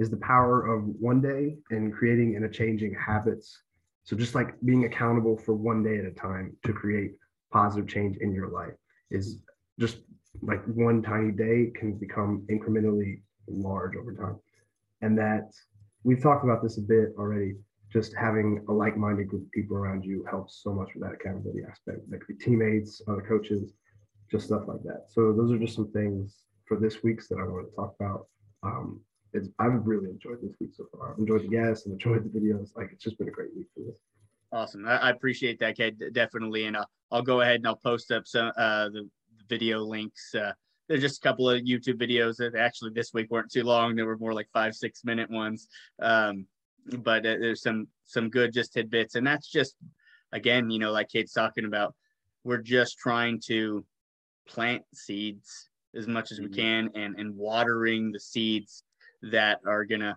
[0.00, 3.62] is the power of one day and creating and changing habits.
[4.02, 7.12] So just like being accountable for one day at a time to create
[7.52, 8.74] positive change in your life
[9.10, 9.38] is
[9.78, 9.98] just
[10.42, 14.38] like one tiny day can become incrementally large over time.
[15.00, 15.52] And that
[16.02, 17.54] we've talked about this a bit already.
[17.92, 21.62] Just having a like-minded group of people around you helps so much with that accountability
[21.68, 22.08] aspect.
[22.10, 23.72] That could be teammates, other coaches,
[24.30, 25.06] just stuff like that.
[25.08, 28.26] So those are just some things for this week's that I want to talk about.
[28.62, 29.00] Um,
[29.32, 31.12] it's I've really enjoyed this week so far.
[31.12, 32.70] I've enjoyed the guests and enjoyed the videos.
[32.76, 33.96] Like it's just been a great week for this.
[34.52, 34.86] Awesome.
[34.86, 36.02] I, appreciate that, Cade.
[36.12, 36.64] Definitely.
[36.64, 39.08] And I'll, I'll go ahead and I'll post up some uh, the
[39.48, 40.34] video links.
[40.34, 40.52] Uh,
[40.88, 43.94] there's just a couple of YouTube videos that actually this week weren't too long.
[43.94, 45.68] They were more like five, six minute ones.
[46.00, 46.46] Um,
[46.98, 49.76] but uh, there's some some good just tidbits, and that's just
[50.32, 51.94] again, you know, like Cade's talking about,
[52.44, 53.84] we're just trying to
[54.46, 56.54] plant seeds as much as we mm-hmm.
[56.54, 58.84] can and and watering the seeds
[59.22, 60.16] that are gonna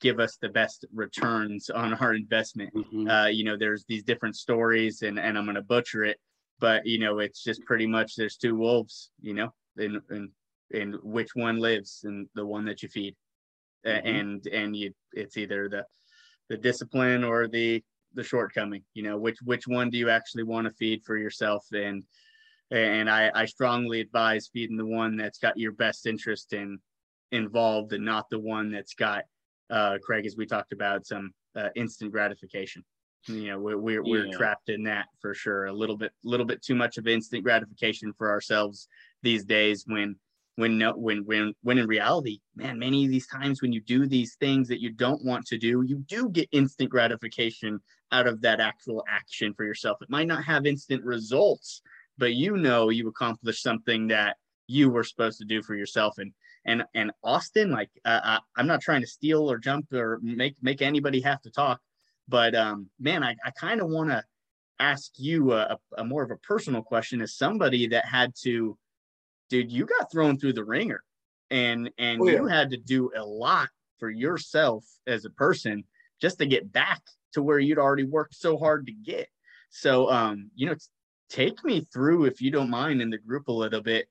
[0.00, 2.72] give us the best returns on our investment.
[2.74, 3.08] Mm-hmm.
[3.08, 6.18] Uh, you know, there's these different stories, and and I'm gonna butcher it,
[6.60, 9.10] but you know, it's just pretty much there's two wolves.
[9.20, 10.30] You know, and and
[10.72, 13.14] and which one lives, and the one that you feed,
[13.86, 14.06] mm-hmm.
[14.06, 15.84] and and you it's either the
[16.48, 17.82] the discipline or the
[18.14, 18.82] the shortcoming.
[18.94, 22.04] You know, which which one do you actually want to feed for yourself and
[22.70, 26.78] and I, I strongly advise feeding the one that's got your best interest in
[27.30, 29.24] involved and not the one that's got
[29.70, 32.84] uh, Craig, as we talked about, some uh, instant gratification.
[33.26, 35.66] You know, we're we're, we're trapped in that for sure.
[35.66, 38.88] A little bit, little bit too much of instant gratification for ourselves
[39.22, 39.84] these days.
[39.86, 40.16] When
[40.56, 44.06] when no when when when in reality, man, many of these times when you do
[44.06, 47.80] these things that you don't want to do, you do get instant gratification
[48.10, 49.98] out of that actual action for yourself.
[50.02, 51.80] It might not have instant results,
[52.18, 54.36] but you know you accomplished something that
[54.66, 56.18] you were supposed to do for yourself.
[56.18, 56.32] And
[56.66, 60.56] and and Austin, like uh, I, am not trying to steal or jump or make
[60.62, 61.80] make anybody have to talk,
[62.28, 64.22] but um, man, I, I kind of want to
[64.78, 68.76] ask you a, a, more of a personal question as somebody that had to,
[69.52, 71.04] dude, you got thrown through the ringer,
[71.50, 72.38] and and oh, yeah.
[72.38, 73.68] you had to do a lot
[74.00, 75.84] for yourself as a person
[76.20, 77.02] just to get back
[77.34, 79.28] to where you'd already worked so hard to get.
[79.70, 80.74] So um, you know,
[81.28, 84.06] take me through if you don't mind in the group a little bit.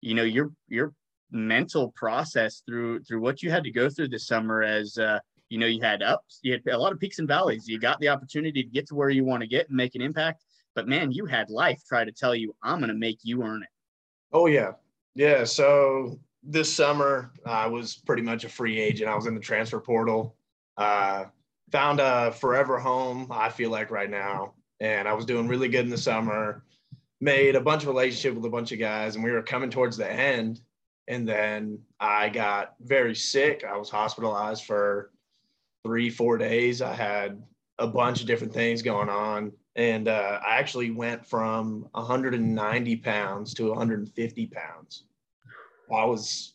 [0.00, 0.92] You know, your your
[1.30, 5.20] mental process through through what you had to go through this summer as uh,
[5.50, 8.00] you know you had ups you had a lot of peaks and valleys you got
[8.00, 10.42] the opportunity to get to where you want to get and make an impact
[10.74, 13.62] but man you had life try to tell you i'm going to make you earn
[13.62, 13.68] it
[14.32, 14.72] oh yeah
[15.14, 19.40] yeah so this summer i was pretty much a free agent i was in the
[19.40, 20.36] transfer portal
[20.76, 21.24] uh,
[21.70, 25.84] found a forever home i feel like right now and i was doing really good
[25.84, 26.64] in the summer
[27.20, 29.96] made a bunch of relationship with a bunch of guys and we were coming towards
[29.96, 30.60] the end
[31.10, 33.64] and then I got very sick.
[33.68, 35.10] I was hospitalized for
[35.84, 36.80] three, four days.
[36.80, 37.42] I had
[37.80, 39.50] a bunch of different things going on.
[39.80, 45.04] And uh, I actually went from 190 pounds to 150 pounds.
[45.90, 46.52] I was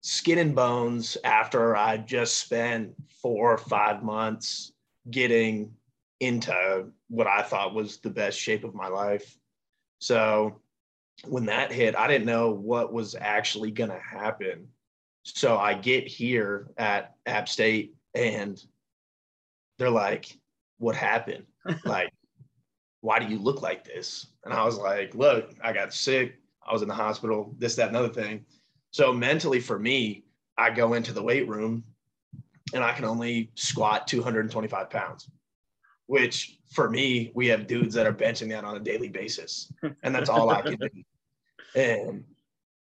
[0.00, 4.72] skin and bones after I just spent four or five months
[5.08, 5.70] getting
[6.18, 9.38] into what I thought was the best shape of my life.
[10.00, 10.60] So
[11.28, 14.66] when that hit, I didn't know what was actually going to happen.
[15.22, 18.60] So I get here at App State and
[19.78, 20.36] they're like,
[20.78, 21.44] What happened?
[21.84, 22.12] like,
[23.00, 24.28] why do you look like this?
[24.44, 26.38] And I was like, Look, I got sick.
[26.66, 28.44] I was in the hospital, this, that, another thing.
[28.90, 30.24] So mentally for me,
[30.56, 31.84] I go into the weight room
[32.74, 35.30] and I can only squat 225 pounds,
[36.06, 39.72] which for me, we have dudes that are benching that on a daily basis.
[40.02, 40.88] And that's all I can do
[41.74, 42.24] and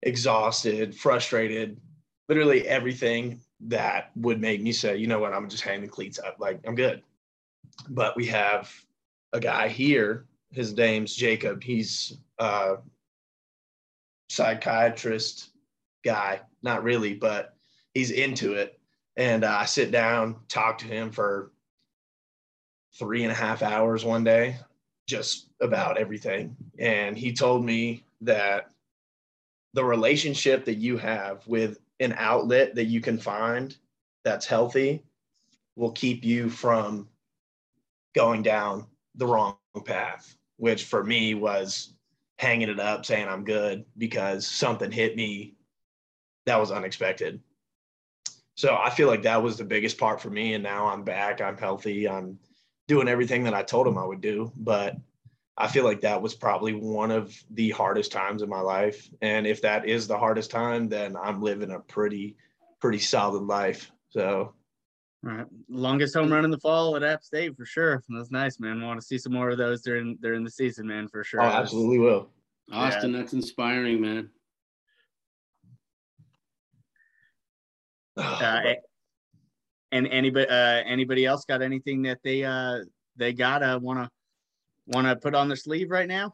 [0.02, 1.80] exhausted, frustrated,
[2.28, 6.20] literally everything that would make me say, you know what, I'm just hanging the cleats
[6.20, 6.38] up.
[6.40, 7.02] Like, I'm good.
[7.90, 8.74] But we have
[9.34, 11.64] a guy here, his name's Jacob.
[11.64, 12.78] He's a
[14.30, 15.50] psychiatrist
[16.04, 17.56] guy, not really, but
[17.94, 18.80] he's into it.
[19.16, 21.52] And uh, I sit down, talk to him for
[22.98, 24.58] three and a half hours one day,
[25.08, 26.56] just about everything.
[26.80, 28.70] And he told me that
[29.74, 33.76] the relationship that you have with an outlet that you can find
[34.24, 35.04] that's healthy
[35.76, 37.08] will keep you from
[38.16, 38.86] going down
[39.18, 41.94] the wrong path, which for me was
[42.38, 45.56] hanging it up, saying I'm good because something hit me
[46.46, 47.42] that was unexpected.
[48.56, 50.54] So I feel like that was the biggest part for me.
[50.54, 52.40] And now I'm back, I'm healthy, I'm
[52.88, 54.52] doing everything that I told him I would do.
[54.56, 54.96] But
[55.58, 59.10] I feel like that was probably one of the hardest times in my life.
[59.22, 62.36] And if that is the hardest time, then I'm living a pretty,
[62.80, 63.92] pretty solid life.
[64.10, 64.54] So
[65.26, 65.46] all right.
[65.68, 68.04] Longest home run in the fall at App State for sure.
[68.10, 68.82] That's nice, man.
[68.82, 71.42] want to see some more of those during during the season, man, for sure.
[71.42, 72.30] Oh, absolutely will.
[72.72, 73.20] Austin, yeah.
[73.20, 74.30] that's inspiring, man.
[78.20, 78.74] Uh,
[79.92, 82.80] and anybody uh, anybody else got anything that they uh
[83.16, 84.10] they gotta wanna
[84.88, 86.34] wanna put on their sleeve right now?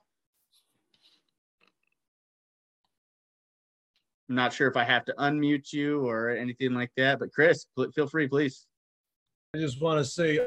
[4.29, 7.65] I'm not sure if I have to unmute you or anything like that, but Chris,
[7.93, 8.65] feel free, please.
[9.55, 10.39] I just want to say,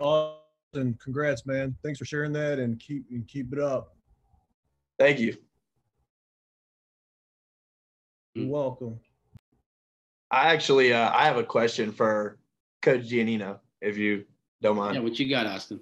[0.00, 1.76] Austin, congrats, man.
[1.84, 3.94] Thanks for sharing that and keep and keep it up.
[4.98, 5.36] Thank you.
[8.34, 8.98] You're welcome.
[10.32, 12.38] I actually, uh, I have a question for
[12.82, 14.24] Coach Gianinno, if you
[14.60, 14.96] don't mind.
[14.96, 15.80] Yeah, what you got, Austin?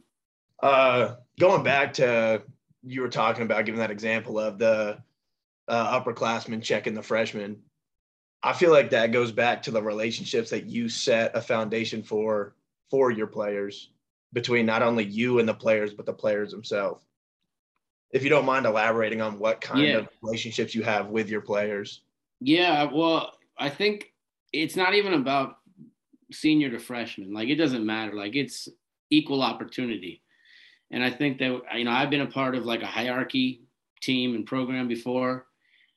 [0.62, 2.42] Uh, going back to
[2.82, 4.98] you were talking about giving that example of the
[5.66, 7.56] uh, upperclassmen checking the freshmen.
[8.42, 12.54] I feel like that goes back to the relationships that you set a foundation for
[12.90, 13.90] for your players
[14.32, 17.04] between not only you and the players, but the players themselves.
[18.12, 19.96] If you don't mind elaborating on what kind yeah.
[19.96, 22.02] of relationships you have with your players.
[22.40, 24.12] Yeah, well, I think
[24.52, 25.56] it's not even about
[26.32, 27.32] senior to freshman.
[27.32, 28.12] Like it doesn't matter.
[28.12, 28.68] Like it's
[29.10, 30.22] equal opportunity.
[30.90, 33.62] And I think that you know I've been a part of like a hierarchy
[34.00, 35.46] team and program before,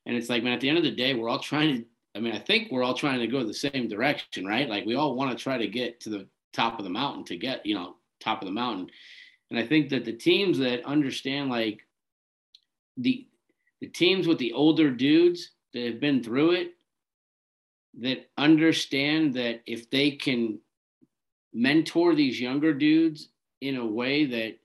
[0.05, 1.85] and it's like man, at the end of the day, we're all trying to.
[2.15, 4.67] I mean, I think we're all trying to go the same direction, right?
[4.67, 7.37] Like we all want to try to get to the top of the mountain to
[7.37, 8.89] get you know top of the mountain.
[9.49, 11.81] And I think that the teams that understand like
[12.97, 13.27] the
[13.81, 16.73] the teams with the older dudes that have been through it
[17.99, 20.59] that understand that if they can
[21.53, 23.29] mentor these younger dudes
[23.61, 24.57] in a way that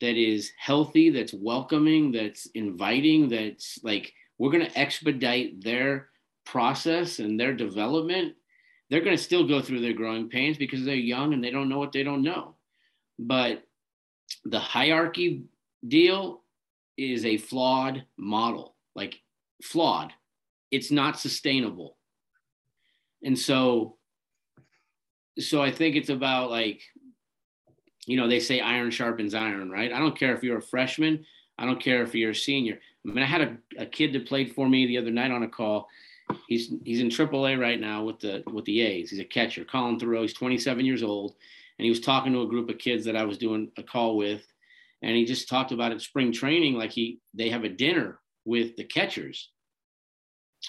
[0.00, 6.08] that is healthy that's welcoming that's inviting that's like we're going to expedite their
[6.44, 8.34] process and their development
[8.88, 11.68] they're going to still go through their growing pains because they're young and they don't
[11.68, 12.54] know what they don't know.
[13.18, 13.64] But
[14.44, 15.44] the hierarchy
[15.86, 16.42] deal
[16.96, 19.20] is a flawed model like
[19.62, 20.12] flawed.
[20.70, 21.96] It's not sustainable.
[23.22, 23.96] And so
[25.38, 26.80] so i think it's about like
[28.06, 29.92] you know they say iron sharpens iron right?
[29.92, 31.26] I don't care if you're a freshman.
[31.58, 32.78] I don't care if you're a senior.
[33.06, 35.42] I mean i had a, a kid that played for me the other night on
[35.42, 35.88] a call
[36.46, 39.10] he's he's in AAA right now with the with the A's.
[39.10, 39.64] He's a catcher.
[39.64, 40.22] Collin Theroux.
[40.22, 41.34] He's 27 years old,
[41.78, 44.16] and he was talking to a group of kids that I was doing a call
[44.16, 44.42] with,
[45.02, 46.74] and he just talked about it spring training.
[46.74, 49.50] Like he they have a dinner with the catchers,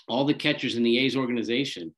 [0.08, 1.94] all the catchers in the A's organization,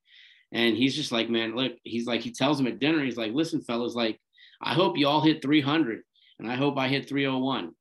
[0.51, 3.33] and he's just like, man, look, he's like, he tells them at dinner, he's like,
[3.33, 4.19] listen, fellas, like,
[4.61, 6.01] I hope you all hit 300
[6.39, 7.71] and I hope I hit 301.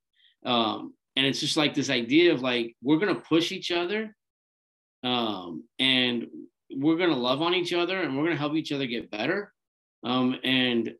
[0.44, 4.14] Um, and it's just like this idea of like, we're to push each other
[5.02, 6.26] um, and
[6.70, 9.10] we're going to love on each other and we're going to help each other get
[9.10, 9.52] better.
[10.04, 10.94] Um, and,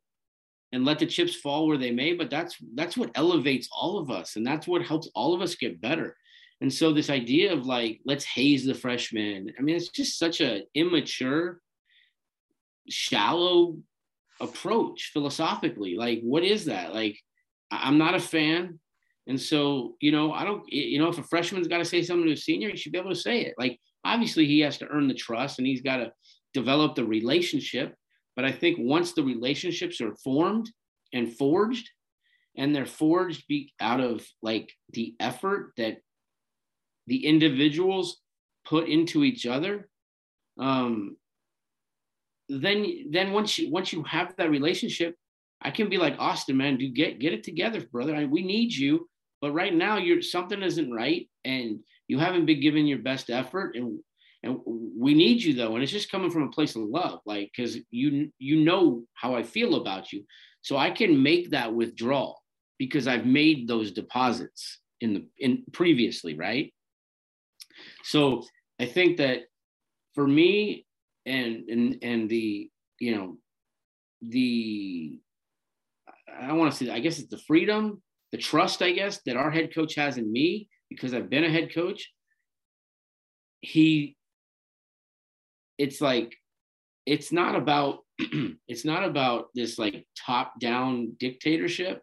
[0.73, 4.11] and let the chips fall where they may, but that's, that's what elevates all of
[4.11, 4.37] us.
[4.37, 6.17] And that's what helps all of us get better.
[6.61, 10.41] And so this idea of like, let's haze the freshmen, I mean, it's just such
[10.41, 11.61] a immature,
[12.89, 13.77] shallow
[14.41, 15.97] approach philosophically.
[15.97, 16.95] Like, what is that?
[16.95, 17.19] Like,
[17.71, 18.81] I'm not a fan.
[19.27, 22.27] And so, you know, I don't, you know, if a freshman's got to say something
[22.27, 23.55] to a senior, he should be able to say it.
[23.59, 26.13] Like, obviously, he has to earn the trust and he's got to
[26.55, 27.95] develop the relationship.
[28.37, 30.71] But I think once the relationships are formed
[31.13, 31.89] and forged,
[32.59, 35.99] and they're forged be out of like the effort that
[37.07, 38.19] the individuals
[38.67, 39.89] put into each other
[40.61, 41.17] um,
[42.49, 45.15] then then once you once you have that relationship
[45.63, 48.73] i can be like austin man do get get it together brother I, we need
[48.73, 49.09] you
[49.41, 53.77] but right now you're something isn't right and you haven't been giving your best effort
[53.77, 53.99] and
[54.45, 57.51] and we need you though and it's just coming from a place of love like
[57.55, 60.25] because you you know how i feel about you.
[60.63, 62.43] So i can make that withdrawal
[62.79, 66.73] because i've made those deposits in the in previously right?
[68.05, 68.43] So
[68.81, 69.43] I think that
[70.15, 70.87] for me
[71.27, 73.39] and and and the you know
[74.23, 75.19] the
[76.41, 78.03] I want to say I guess it's the freedom,
[78.33, 81.51] the trust I guess that our head coach has in me because I've been a
[81.51, 82.13] head coach.
[83.61, 84.17] He
[85.79, 86.37] it's like
[87.07, 88.01] it's not about
[88.69, 92.03] it's not about this like top down dictatorship.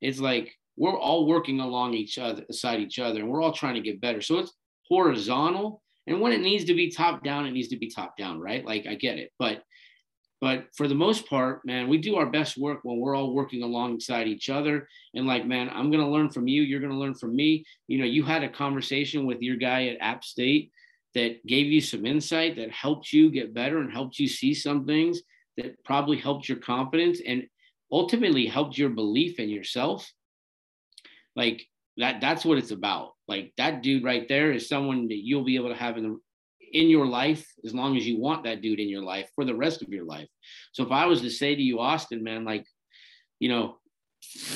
[0.00, 3.74] It's like we're all working along each other, beside each other, and we're all trying
[3.74, 4.20] to get better.
[4.20, 4.52] So it's
[4.88, 5.82] horizontal.
[6.06, 8.64] And when it needs to be top down, it needs to be top down, right?
[8.64, 9.32] Like I get it.
[9.38, 9.62] But
[10.40, 13.62] but for the most part, man, we do our best work when we're all working
[13.62, 14.86] alongside each other.
[15.14, 17.64] And like, man, I'm gonna learn from you, you're gonna learn from me.
[17.88, 20.72] You know, you had a conversation with your guy at App State
[21.14, 24.84] that gave you some insight that helped you get better and helped you see some
[24.84, 25.22] things
[25.56, 27.46] that probably helped your confidence and
[27.90, 30.10] ultimately helped your belief in yourself
[31.34, 31.66] like
[31.96, 35.56] that that's what it's about like that dude right there is someone that you'll be
[35.56, 36.18] able to have in the
[36.72, 39.54] in your life as long as you want that dude in your life for the
[39.54, 40.28] rest of your life
[40.72, 42.66] so if i was to say to you austin man like
[43.38, 43.76] you know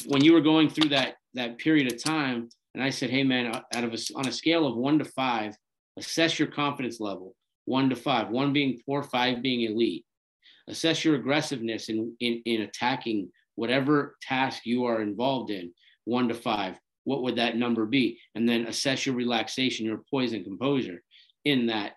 [0.07, 3.47] when you were going through that that period of time and i said hey man
[3.47, 5.55] out of a, on a scale of one to five
[5.99, 7.35] assess your confidence level
[7.65, 10.05] one to five one being poor five being elite
[10.71, 15.73] assess your aggressiveness in, in, in attacking whatever task you are involved in,
[16.05, 16.79] one to five.
[17.05, 18.19] What would that number be?
[18.35, 21.03] And then assess your relaxation, your poise and composure
[21.45, 21.93] in that,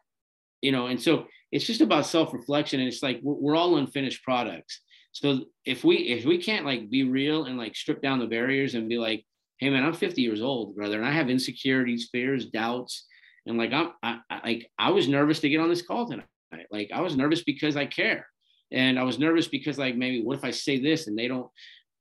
[0.64, 2.80] you know, and so it's just about self-reflection.
[2.80, 4.82] And it's like we're, we're all unfinished products.
[5.12, 8.74] So if we if we can't like be real and like strip down the barriers
[8.74, 9.24] and be like,
[9.60, 13.06] hey man, I'm 50 years old, brother, and I have insecurities, fears, doubts,
[13.46, 16.26] and like I'm I, I like I was nervous to get on this call tonight.
[16.72, 18.26] Like I was nervous because I care
[18.72, 21.50] and I was nervous because like maybe what if I say this and they don't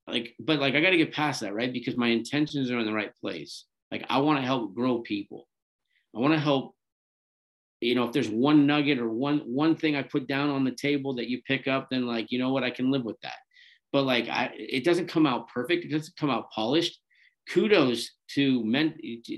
[0.06, 2.86] like but like I got to get past that right because my intentions are in
[2.86, 5.46] the right place like I want to help grow people
[6.16, 6.74] I want to help
[7.83, 10.70] you know if there's one nugget or one one thing I put down on the
[10.70, 12.64] table that you pick up then like you know what?
[12.64, 13.37] I can live with that.
[13.93, 15.85] But like I it doesn't come out perfect.
[15.85, 16.99] It doesn't come out polished.
[17.49, 18.95] Kudos to men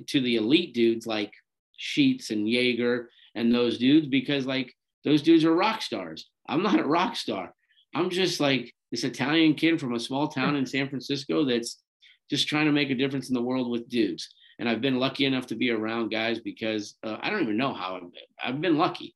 [0.08, 1.32] to the elite dudes like
[1.76, 4.72] Sheets and Jaeger and those dudes because like
[5.04, 6.28] those dudes are rock stars.
[6.48, 7.52] I'm not a rock star.
[7.94, 11.82] I'm just like this Italian kid from a small town in San Francisco that's
[12.30, 14.28] just trying to make a difference in the world with dudes.
[14.58, 17.74] And I've been lucky enough to be around guys because uh, I don't even know
[17.74, 18.22] how I've been.
[18.42, 19.14] I've been lucky.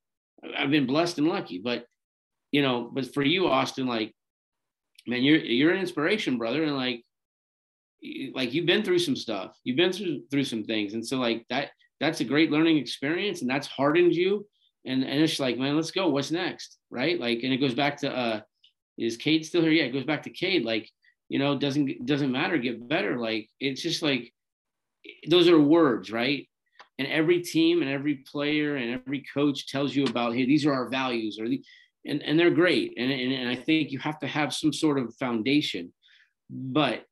[0.57, 1.61] I've been blessed and lucky.
[1.62, 1.84] But
[2.51, 4.14] you know, but for you, Austin, like,
[5.07, 7.05] man, you're you're an inspiration, brother, and like,
[8.34, 9.57] like you've been through some stuff.
[9.64, 11.70] You've been through through some things, and so like that
[12.01, 14.47] that's a great learning experience, and that's hardened you
[14.89, 16.09] and and it's like, man, let's go.
[16.09, 17.18] What's next, right?
[17.20, 18.41] Like, and it goes back to, uh,
[18.97, 19.70] is Cade still here?
[19.70, 20.64] Yeah, it goes back to Cade.
[20.64, 20.91] Like,
[21.28, 23.18] you know, doesn't doesn't matter, get better.
[23.18, 24.32] Like, it's just like
[25.28, 26.49] those are words, right?
[26.99, 30.72] And every team and every player and every coach tells you about, hey, these are
[30.72, 31.62] our values, or the,
[32.07, 32.94] and and they're great.
[32.96, 35.92] And, and and I think you have to have some sort of foundation,
[36.51, 37.05] but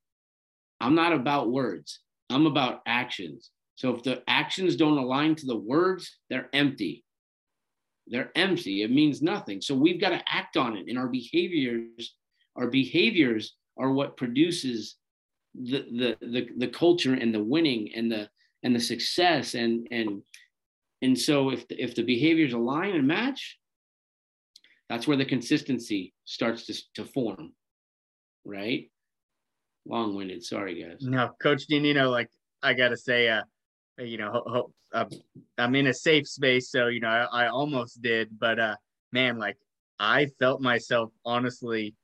[0.80, 2.00] I'm not about words.
[2.30, 3.50] I'm about actions.
[3.76, 7.04] So if the actions don't align to the words, they're empty
[8.08, 12.14] they're empty it means nothing so we've got to act on it and our behaviors
[12.56, 14.96] our behaviors are what produces
[15.62, 18.28] the the the, the culture and the winning and the
[18.62, 19.54] and the success.
[19.54, 20.22] And and
[21.02, 23.58] and so if the, if the behaviors align and match
[24.88, 27.52] that's where the consistency starts to, to form
[28.44, 28.88] right?
[29.84, 30.44] Long-winded.
[30.44, 30.98] Sorry guys.
[31.00, 32.30] No coach know like
[32.62, 33.42] i gotta say uh
[33.98, 35.04] you know, ho- ho- uh,
[35.58, 38.76] I'm in a safe space, so you know, I, I almost did, but uh,
[39.12, 39.56] man, like
[39.98, 41.94] I felt myself honestly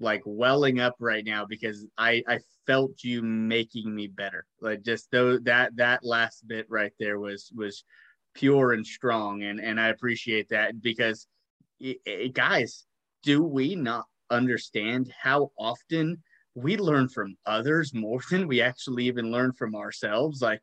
[0.00, 4.46] like welling up right now because I I felt you making me better.
[4.60, 7.84] Like just though that that last bit right there was was
[8.34, 11.26] pure and strong, and and I appreciate that because
[11.80, 12.84] it, it, guys,
[13.22, 16.22] do we not understand how often
[16.54, 20.40] we learn from others more than we actually even learn from ourselves?
[20.40, 20.62] Like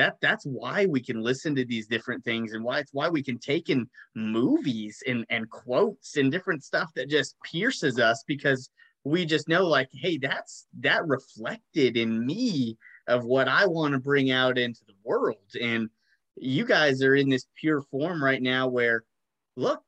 [0.00, 3.22] that that's why we can listen to these different things and why it's why we
[3.22, 8.70] can take in movies and and quotes and different stuff that just pierces us because
[9.04, 12.78] we just know like hey that's that reflected in me
[13.08, 15.36] of what i want to bring out into the world.
[15.60, 15.90] And
[16.36, 19.04] you guys are in this pure form right now where
[19.56, 19.82] look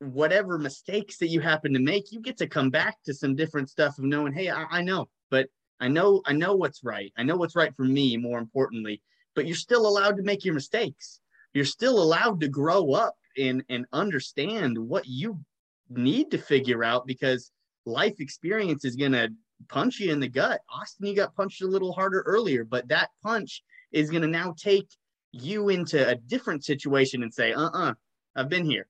[0.00, 3.70] whatever mistakes that you happen to make you get to come back to some different
[3.70, 5.46] stuff of knowing hey I, I know but
[5.78, 7.12] i know i know what's right.
[7.16, 9.00] I know what's right for me more importantly
[9.34, 11.20] but you're still allowed to make your mistakes.
[11.52, 15.40] You're still allowed to grow up and, and understand what you
[15.88, 17.52] need to figure out because
[17.86, 19.30] life experience is going to
[19.68, 20.60] punch you in the gut.
[20.72, 23.62] Austin, you got punched a little harder earlier, but that punch
[23.92, 24.88] is going to now take
[25.32, 27.94] you into a different situation and say, uh uh-uh, uh,
[28.36, 28.86] I've been here.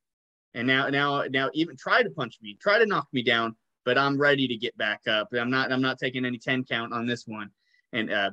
[0.55, 3.99] And now, now, now, even try to punch me, try to knock me down, but
[3.99, 5.29] I'm ready to get back up.
[5.33, 7.51] I'm not, I'm not taking any 10 count on this one.
[7.93, 8.31] And uh,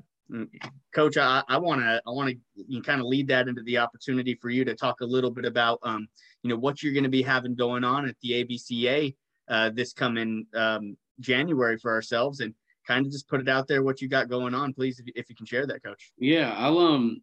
[0.94, 2.36] Coach, I want to I want
[2.70, 5.46] to kind of lead that into the opportunity for you to talk a little bit
[5.46, 6.08] about um,
[6.44, 9.16] you know what you're going to be having going on at the ABCA
[9.50, 12.54] uh, this coming um, January for ourselves and
[12.88, 15.30] kind of just put it out there what you got going on, please, if, if
[15.30, 16.12] you can share that, Coach.
[16.18, 17.22] Yeah, I'll um.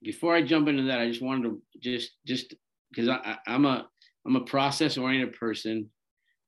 [0.00, 2.54] Before I jump into that, I just wanted to just just
[2.90, 3.88] because I, I'm a
[4.26, 5.90] I'm a process oriented person,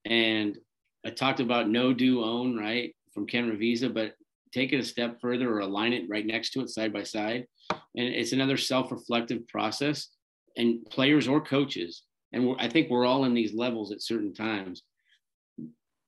[0.04, 0.56] and
[1.04, 4.14] I talked about no do own right from Ken Ravizza, but
[4.52, 7.46] take it a step further or align it right next to it side by side,
[7.70, 10.08] and it's another self reflective process.
[10.56, 14.82] And players or coaches, and I think we're all in these levels at certain times.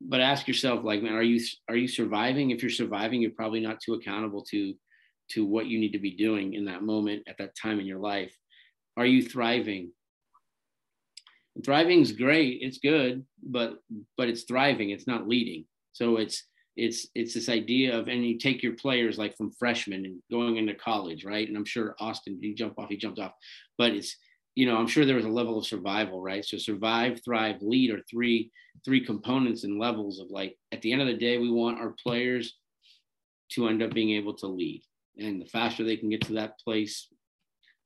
[0.01, 2.51] But ask yourself like man are you are you surviving?
[2.51, 4.75] If you're surviving you're probably not too accountable to
[5.31, 8.01] to what you need to be doing in that moment at that time in your
[8.01, 8.37] life.
[8.97, 9.93] Are you thriving?
[11.65, 13.75] Thriving is great it's good but
[14.17, 15.67] but it's thriving it's not leading.
[15.93, 16.45] So it's
[16.77, 20.57] it's it's this idea of and you take your players like from freshmen and going
[20.57, 23.33] into college right and i'm sure austin he jumped off he jumped off
[23.77, 24.17] but it's
[24.55, 26.45] you know, I'm sure there was a level of survival, right?
[26.45, 28.51] So survive, thrive, lead are three
[28.85, 31.95] three components and levels of like at the end of the day, we want our
[32.03, 32.59] players
[33.53, 34.83] to end up being able to lead.
[35.19, 37.09] And the faster they can get to that place,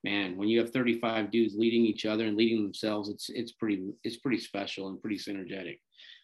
[0.03, 3.93] man, when you have 35 dudes leading each other and leading themselves, it's it's pretty
[4.03, 5.79] it's pretty special and pretty synergetic.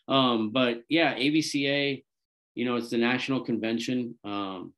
[0.09, 2.03] Um, but yeah, ABCA,
[2.55, 4.15] you know, it's the national convention.
[4.23, 4.73] Um,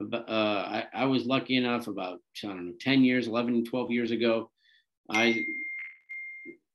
[0.00, 4.10] uh, I, I was lucky enough about, I don't know, 10 years, 11, 12 years
[4.10, 4.50] ago,
[5.10, 5.44] I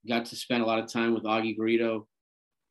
[0.08, 2.06] got to spend a lot of time with Augie Garrido.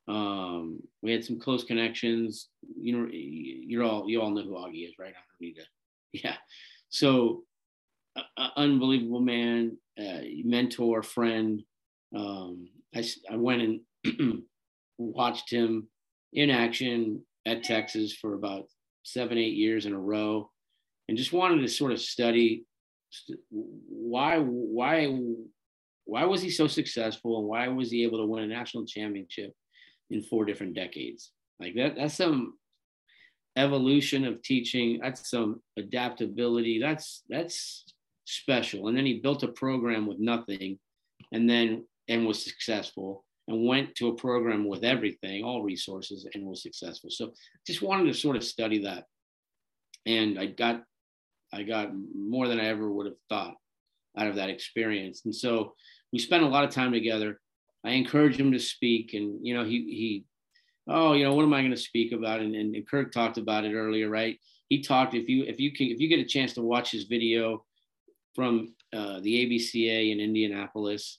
[0.07, 2.51] Um, we had some close connections.
[2.81, 5.15] You know, you're all, you all know who Augie is, right?
[5.17, 5.63] I need to,
[6.25, 6.37] yeah.
[6.91, 7.43] So
[8.17, 11.63] uh, unbelievable man, uh, mentor, friend.
[12.15, 13.63] Um, I, I went
[14.05, 14.43] and
[14.99, 15.89] watched him
[16.35, 18.67] in action at Texas for about
[19.03, 20.51] seven, eight years in a row,
[21.09, 22.65] and just wanted to sort of study
[23.51, 25.07] why, why,
[26.05, 29.53] why was he so successful, and why was he able to win a national championship
[30.11, 31.31] in four different decades?
[31.61, 32.55] Like that, that's some
[33.57, 34.99] evolution of teaching.
[35.03, 36.81] That's some adaptability.
[36.81, 37.85] That's that's
[38.25, 38.89] special.
[38.89, 40.79] And then he built a program with nothing,
[41.33, 46.45] and then and was successful and went to a program with everything, all resources, and
[46.45, 47.11] was successful.
[47.11, 47.33] So
[47.67, 49.05] just wanted to sort of study that.
[50.07, 50.83] And I got
[51.53, 53.55] I got more than I ever would have thought
[54.19, 55.23] out of that experience.
[55.25, 55.75] And so
[56.13, 57.41] we spent a lot of time together.
[57.85, 60.25] I encouraged him to speak and you know, he he
[60.89, 62.41] oh, you know, what am I going to speak about?
[62.41, 64.39] And, and, and Kirk talked about it earlier, right?
[64.69, 67.05] He talked if you if you can if you get a chance to watch his
[67.05, 67.65] video
[68.35, 71.19] from uh, the ABCA in Indianapolis,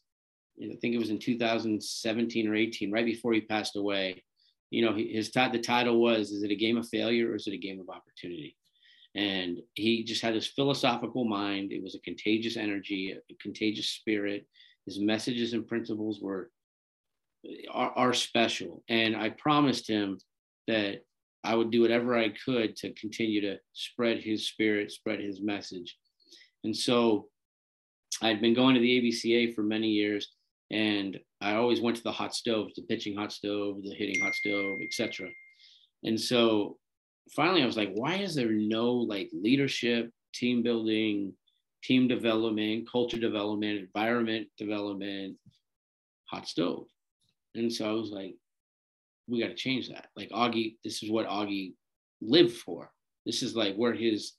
[0.62, 4.24] I think it was in 2017 or 18, right before he passed away.
[4.70, 7.53] You know, his the title was "Is it a game of failure or is it
[7.53, 8.58] a game of opportunity?"
[9.16, 11.72] And he just had this philosophical mind.
[11.72, 14.45] It was a contagious energy, a contagious spirit.
[14.86, 16.51] His messages and principles were
[17.72, 18.84] are, are special.
[18.89, 20.20] And I promised him
[20.68, 21.01] that
[21.43, 25.95] I would do whatever I could to continue to spread his spirit, spread his message.
[26.64, 27.28] And so
[28.22, 30.36] I'd been going to the ABCA for many years
[30.72, 34.34] and I always went to the hot stove, the pitching hot stove, the hitting hot
[34.34, 35.30] stove, etc.
[36.03, 36.78] And so
[37.36, 41.34] finally, I was like, why is there no like leadership, team building,
[41.84, 45.38] team development, culture development, environment development,
[46.26, 46.88] hot stove?
[47.53, 48.36] And so I was like,
[49.28, 50.07] we got to change that.
[50.16, 51.74] Like Augie, this is what Augie
[52.22, 52.91] lived for.
[53.26, 54.34] This is like where his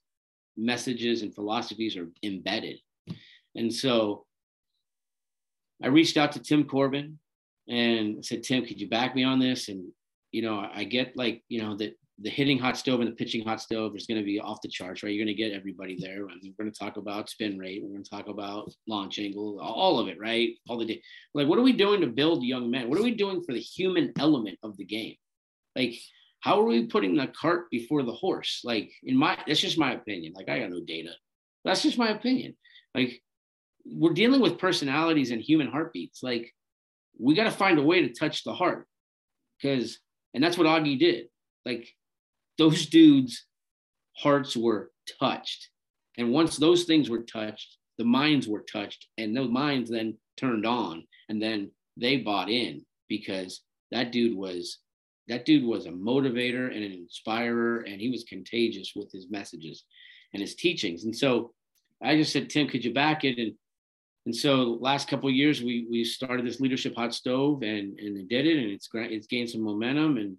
[0.56, 2.78] messages and philosophies are embedded.
[3.54, 4.25] And so
[5.82, 7.18] I reached out to Tim Corbin
[7.68, 9.68] and said, Tim, could you back me on this?
[9.68, 9.84] And,
[10.32, 13.44] you know, I get like, you know, that the hitting hot stove and the pitching
[13.44, 15.12] hot stove is going to be off the charts, right?
[15.12, 16.22] You're going to get everybody there.
[16.22, 17.82] We're going to talk about spin rate.
[17.82, 20.50] We're going to talk about launch angle, all of it, right?
[20.66, 21.02] All the day.
[21.34, 22.88] Like, what are we doing to build young men?
[22.88, 25.16] What are we doing for the human element of the game?
[25.74, 25.94] Like,
[26.40, 28.62] how are we putting the cart before the horse?
[28.64, 30.32] Like, in my, that's just my opinion.
[30.34, 31.10] Like, I got no data.
[31.66, 32.56] That's just my opinion.
[32.94, 33.20] Like,
[33.88, 36.22] we're dealing with personalities and human heartbeats.
[36.22, 36.52] Like
[37.18, 38.86] we got to find a way to touch the heart
[39.60, 39.98] because,
[40.34, 41.26] and that's what Augie did.
[41.64, 41.88] Like
[42.58, 43.46] those dudes'
[44.16, 45.70] hearts were touched.
[46.18, 50.66] And once those things were touched, the minds were touched and those minds then turned
[50.66, 54.78] on and then they bought in because that dude was
[55.28, 59.84] that dude was a motivator and an inspirer and he was contagious with his messages
[60.34, 61.52] and his teachings and so
[62.02, 63.54] i just said tim could you back it and
[64.26, 68.28] and so last couple years we we started this leadership hot stove and and it
[68.28, 70.36] did it and it's it's gained some momentum and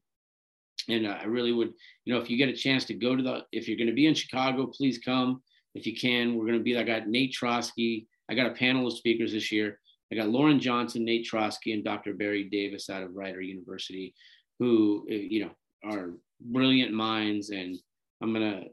[0.89, 1.73] and I really would
[2.05, 3.93] you know if you get a chance to go to the if you're going to
[3.93, 5.41] be in Chicago please come.
[5.75, 8.88] If you can we're going to be I got Nate Trosky I got a panel
[8.88, 9.79] of speakers this year.
[10.11, 12.13] I got Lauren Johnson, Nate Trosky, and Dr.
[12.13, 14.13] Barry Davis out of Rider University,
[14.59, 15.51] who eh, you know
[15.89, 17.75] are brilliant minds, and
[18.21, 18.63] I'm gonna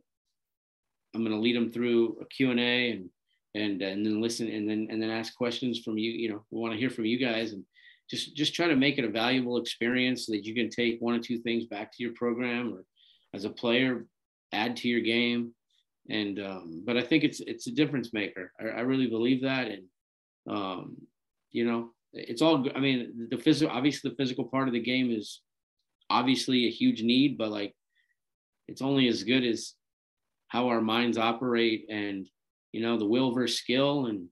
[1.15, 3.09] I'm gonna lead them through a Q and
[3.55, 6.11] and and then listen and then and then ask questions from you.
[6.11, 7.65] You know, we want to hear from you guys and
[8.11, 11.15] just just try to make it a valuable experience so that you can take one
[11.15, 12.85] or two things back to your program or
[13.35, 14.07] as a player
[14.53, 15.53] add to your game
[16.11, 19.69] and um, but i think it's it's a difference maker i, I really believe that
[19.69, 19.85] and
[20.49, 20.97] um,
[21.51, 25.11] you know it's all i mean the physical obviously the physical part of the game
[25.11, 25.41] is
[26.11, 27.75] obviously a huge need but like
[28.69, 29.75] it's only as good as
[30.49, 32.29] how our minds operate and
[32.75, 34.07] you know the will versus skill.
[34.07, 34.29] And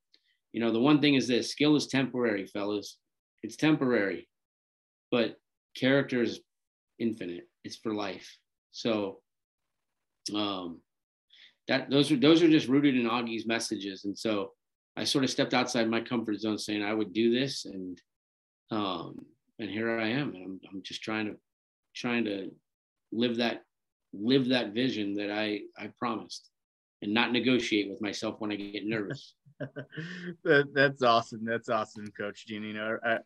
[0.53, 2.99] you know the one thing is this skill is temporary fellas.
[3.43, 4.29] It's temporary
[5.13, 5.37] but
[5.77, 6.41] character is
[6.99, 7.47] infinite.
[7.63, 8.29] It's for life.
[8.73, 9.21] So
[10.35, 10.81] um
[11.69, 14.05] that those are those are just rooted in Augie's messages.
[14.05, 14.53] And so
[14.97, 18.01] I sort of stepped outside my comfort zone saying I would do this and
[18.73, 19.15] um
[19.61, 20.35] and here I am.
[20.35, 21.37] And I'm I'm just trying to
[21.95, 22.51] trying to
[23.13, 23.63] live that
[24.13, 26.49] live that vision that I I promised
[27.03, 29.35] and not negotiate with myself when I get nervous.
[30.45, 31.45] that, that's awesome.
[31.45, 32.63] That's awesome, Coach Gene.
[32.63, 33.19] You know, I,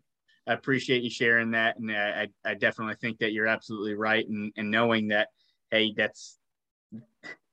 [0.47, 4.53] I appreciate you sharing that, and I, I definitely think that you're absolutely right, and,
[4.57, 5.29] and knowing that,
[5.70, 6.39] hey, that's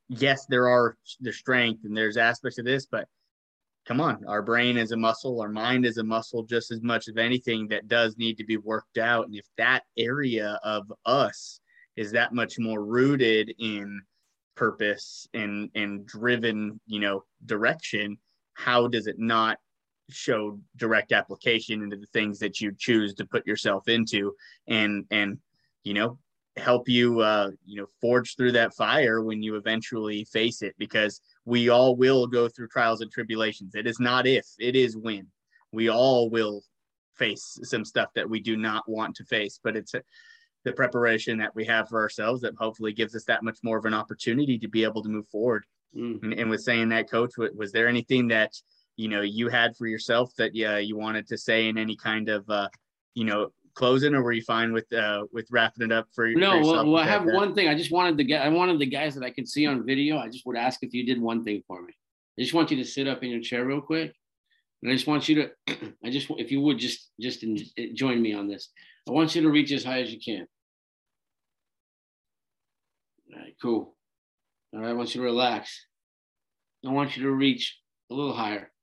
[0.09, 3.07] yes, there are the strength and there's aspects of this, but
[3.86, 7.07] come on, our brain is a muscle, our mind is a muscle just as much
[7.07, 9.26] of anything that does need to be worked out.
[9.26, 11.59] And if that area of us
[11.95, 14.01] is that much more rooted in
[14.55, 18.17] purpose and and driven, you know, direction,
[18.53, 19.57] how does it not
[20.09, 24.33] show direct application into the things that you choose to put yourself into
[24.67, 25.37] and and
[25.83, 26.19] you know
[26.57, 30.75] help you uh, you know forge through that fire when you eventually face it?
[30.77, 33.75] Because we all will go through trials and tribulations.
[33.75, 35.27] It is not if it is when.
[35.71, 36.61] We all will
[37.15, 40.01] face some stuff that we do not want to face but it's a,
[40.64, 43.86] the preparation that we have for ourselves that hopefully gives us that much more of
[43.86, 46.22] an opportunity to be able to move forward mm.
[46.24, 48.53] and, and with saying that coach was there anything that
[48.95, 52.30] you know you had for yourself that yeah you wanted to say in any kind
[52.30, 52.70] of uh,
[53.16, 56.28] you know closing, or were you fine with uh, with wrapping it up for?
[56.28, 56.55] Yourself?
[56.55, 57.36] No, for well, well I have that?
[57.36, 57.68] one thing.
[57.68, 58.38] I just wanted the guy.
[58.38, 60.18] I wanted the guys that I could see on video.
[60.18, 61.93] I just would ask if you did one thing for me.
[62.38, 64.14] I just want you to sit up in your chair real quick,
[64.82, 65.51] and I just want you to.
[66.05, 67.57] I just, if you would, just just in,
[67.95, 68.70] join me on this.
[69.07, 70.47] I want you to reach as high as you can.
[73.34, 73.95] All right, cool.
[74.73, 75.86] All right, I want you to relax.
[76.86, 77.79] I want you to reach
[78.11, 78.73] a little higher.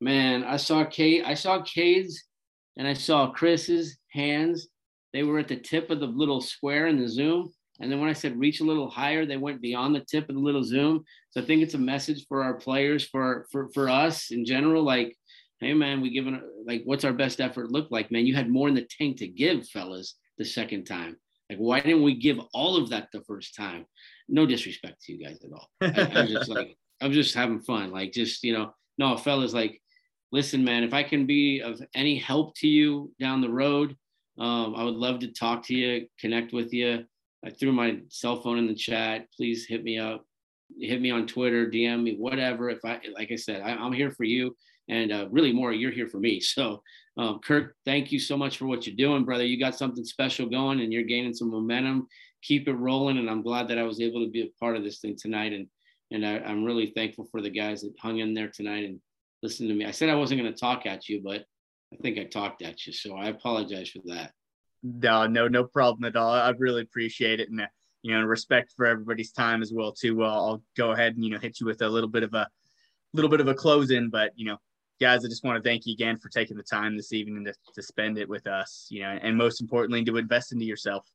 [0.00, 2.22] man, I saw Kate, I saw Cade's
[2.76, 4.68] and I saw Chris's hands.
[5.12, 7.52] They were at the tip of the little square in the Zoom.
[7.80, 10.34] And then when I said reach a little higher, they went beyond the tip of
[10.34, 11.04] the little Zoom.
[11.30, 14.82] So I think it's a message for our players, for for for us in general.
[14.82, 15.14] Like,
[15.60, 18.10] hey man, we given like what's our best effort look like?
[18.10, 21.16] Man, you had more in the tank to give, fellas, the second time.
[21.48, 23.86] Like, why didn't we give all of that the first time?
[24.28, 25.68] No disrespect to you guys at all.
[25.80, 27.92] I, I was just like, I'm just having fun.
[27.92, 29.80] Like, just you know, no, fellas, like
[30.32, 33.96] listen, man, if I can be of any help to you down the road,
[34.38, 37.04] um, I would love to talk to you, connect with you.
[37.44, 39.26] I threw my cell phone in the chat.
[39.34, 40.24] Please hit me up,
[40.78, 42.68] hit me on Twitter, DM me, whatever.
[42.68, 44.56] If I, like I said, I, am here for you,
[44.88, 46.40] and uh, really more, you're here for me.
[46.40, 46.82] So,
[47.16, 49.44] um, Kirk, thank you so much for what you're doing, brother.
[49.44, 52.06] You got something special going, and you're gaining some momentum.
[52.42, 54.84] Keep it rolling, and I'm glad that I was able to be a part of
[54.84, 55.52] this thing tonight.
[55.52, 55.66] And
[56.10, 59.00] and I, I'm really thankful for the guys that hung in there tonight and
[59.42, 59.84] listened to me.
[59.84, 61.44] I said I wasn't going to talk at you, but
[61.92, 62.92] I think I talked at you.
[62.92, 64.32] So I apologize for that.
[64.82, 66.30] No, no, no problem at all.
[66.32, 67.50] I really appreciate it.
[67.50, 67.66] And, uh,
[68.02, 70.22] you know, respect for everybody's time as well, too.
[70.22, 72.46] Uh, I'll go ahead and, you know, hit you with a little bit of a
[73.12, 74.58] little bit of a close in, but, you know,
[75.00, 77.54] guys, I just want to thank you again for taking the time this evening to,
[77.74, 81.06] to spend it with us, you know, and most importantly, to invest into yourself.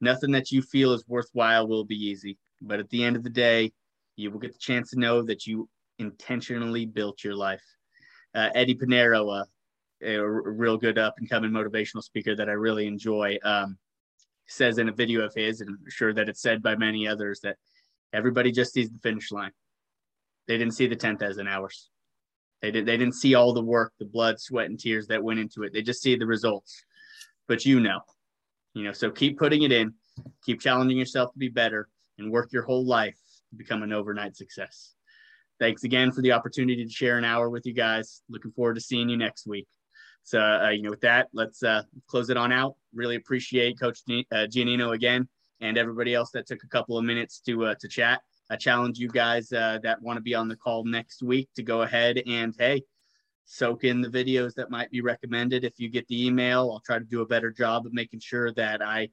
[0.00, 3.30] Nothing that you feel is worthwhile will be easy, but at the end of the
[3.30, 3.72] day,
[4.16, 5.68] you will get the chance to know that you
[5.98, 7.62] intentionally built your life.
[8.34, 9.44] Uh, Eddie Pinero, uh,
[10.02, 13.76] a real good up and coming motivational speaker that I really enjoy, um,
[14.46, 17.40] says in a video of his, and I'm sure that it's said by many others,
[17.40, 17.56] that
[18.14, 19.52] everybody just sees the finish line.
[20.48, 21.90] They didn't see the 10,000 hours.
[22.62, 25.40] They, did, they didn't see all the work, the blood, sweat, and tears that went
[25.40, 25.72] into it.
[25.72, 26.84] They just see the results.
[27.48, 28.00] But you know,
[28.74, 29.94] you know, so keep putting it in,
[30.44, 31.88] keep challenging yourself to be better,
[32.18, 33.16] and work your whole life
[33.50, 34.94] to become an overnight success
[35.60, 38.22] thanks again for the opportunity to share an hour with you guys.
[38.28, 39.68] Looking forward to seeing you next week.
[40.24, 42.74] So, uh, you know, with that, let's uh, close it on out.
[42.92, 45.28] Really appreciate Coach uh, Gianinno again
[45.60, 48.22] and everybody else that took a couple of minutes to uh, to chat.
[48.50, 51.62] I challenge you guys uh, that want to be on the call next week to
[51.62, 52.82] go ahead and hey,
[53.44, 55.64] soak in the videos that might be recommended.
[55.64, 58.52] If you get the email, I'll try to do a better job of making sure
[58.54, 59.08] that I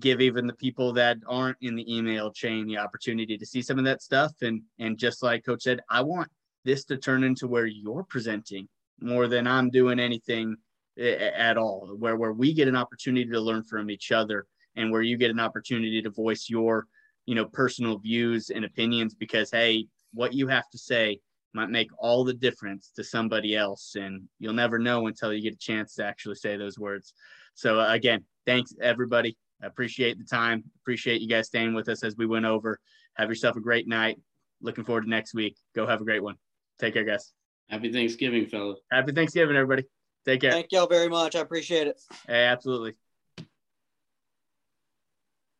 [0.00, 3.78] give even the people that aren't in the email chain the opportunity to see some
[3.78, 4.32] of that stuff.
[4.42, 6.28] And and just like Coach said, I want
[6.64, 8.68] this to turn into where you're presenting
[9.00, 10.56] more than I'm doing anything
[10.98, 15.02] at all, where where we get an opportunity to learn from each other and where
[15.02, 16.86] you get an opportunity to voice your
[17.26, 21.18] you know personal views and opinions because hey what you have to say
[21.54, 25.54] might make all the difference to somebody else and you'll never know until you get
[25.54, 27.12] a chance to actually say those words.
[27.54, 29.36] So uh, again thanks everybody.
[29.62, 30.64] I appreciate the time.
[30.82, 32.78] Appreciate you guys staying with us as we went over.
[33.14, 34.18] Have yourself a great night.
[34.60, 35.56] Looking forward to next week.
[35.74, 36.36] Go have a great one.
[36.80, 37.32] Take care guys.
[37.68, 39.84] Happy thanksgiving fellas happy thanksgiving everybody.
[40.24, 40.52] Take care.
[40.52, 41.36] Thank y'all very much.
[41.36, 42.00] I appreciate it.
[42.26, 42.94] Hey, absolutely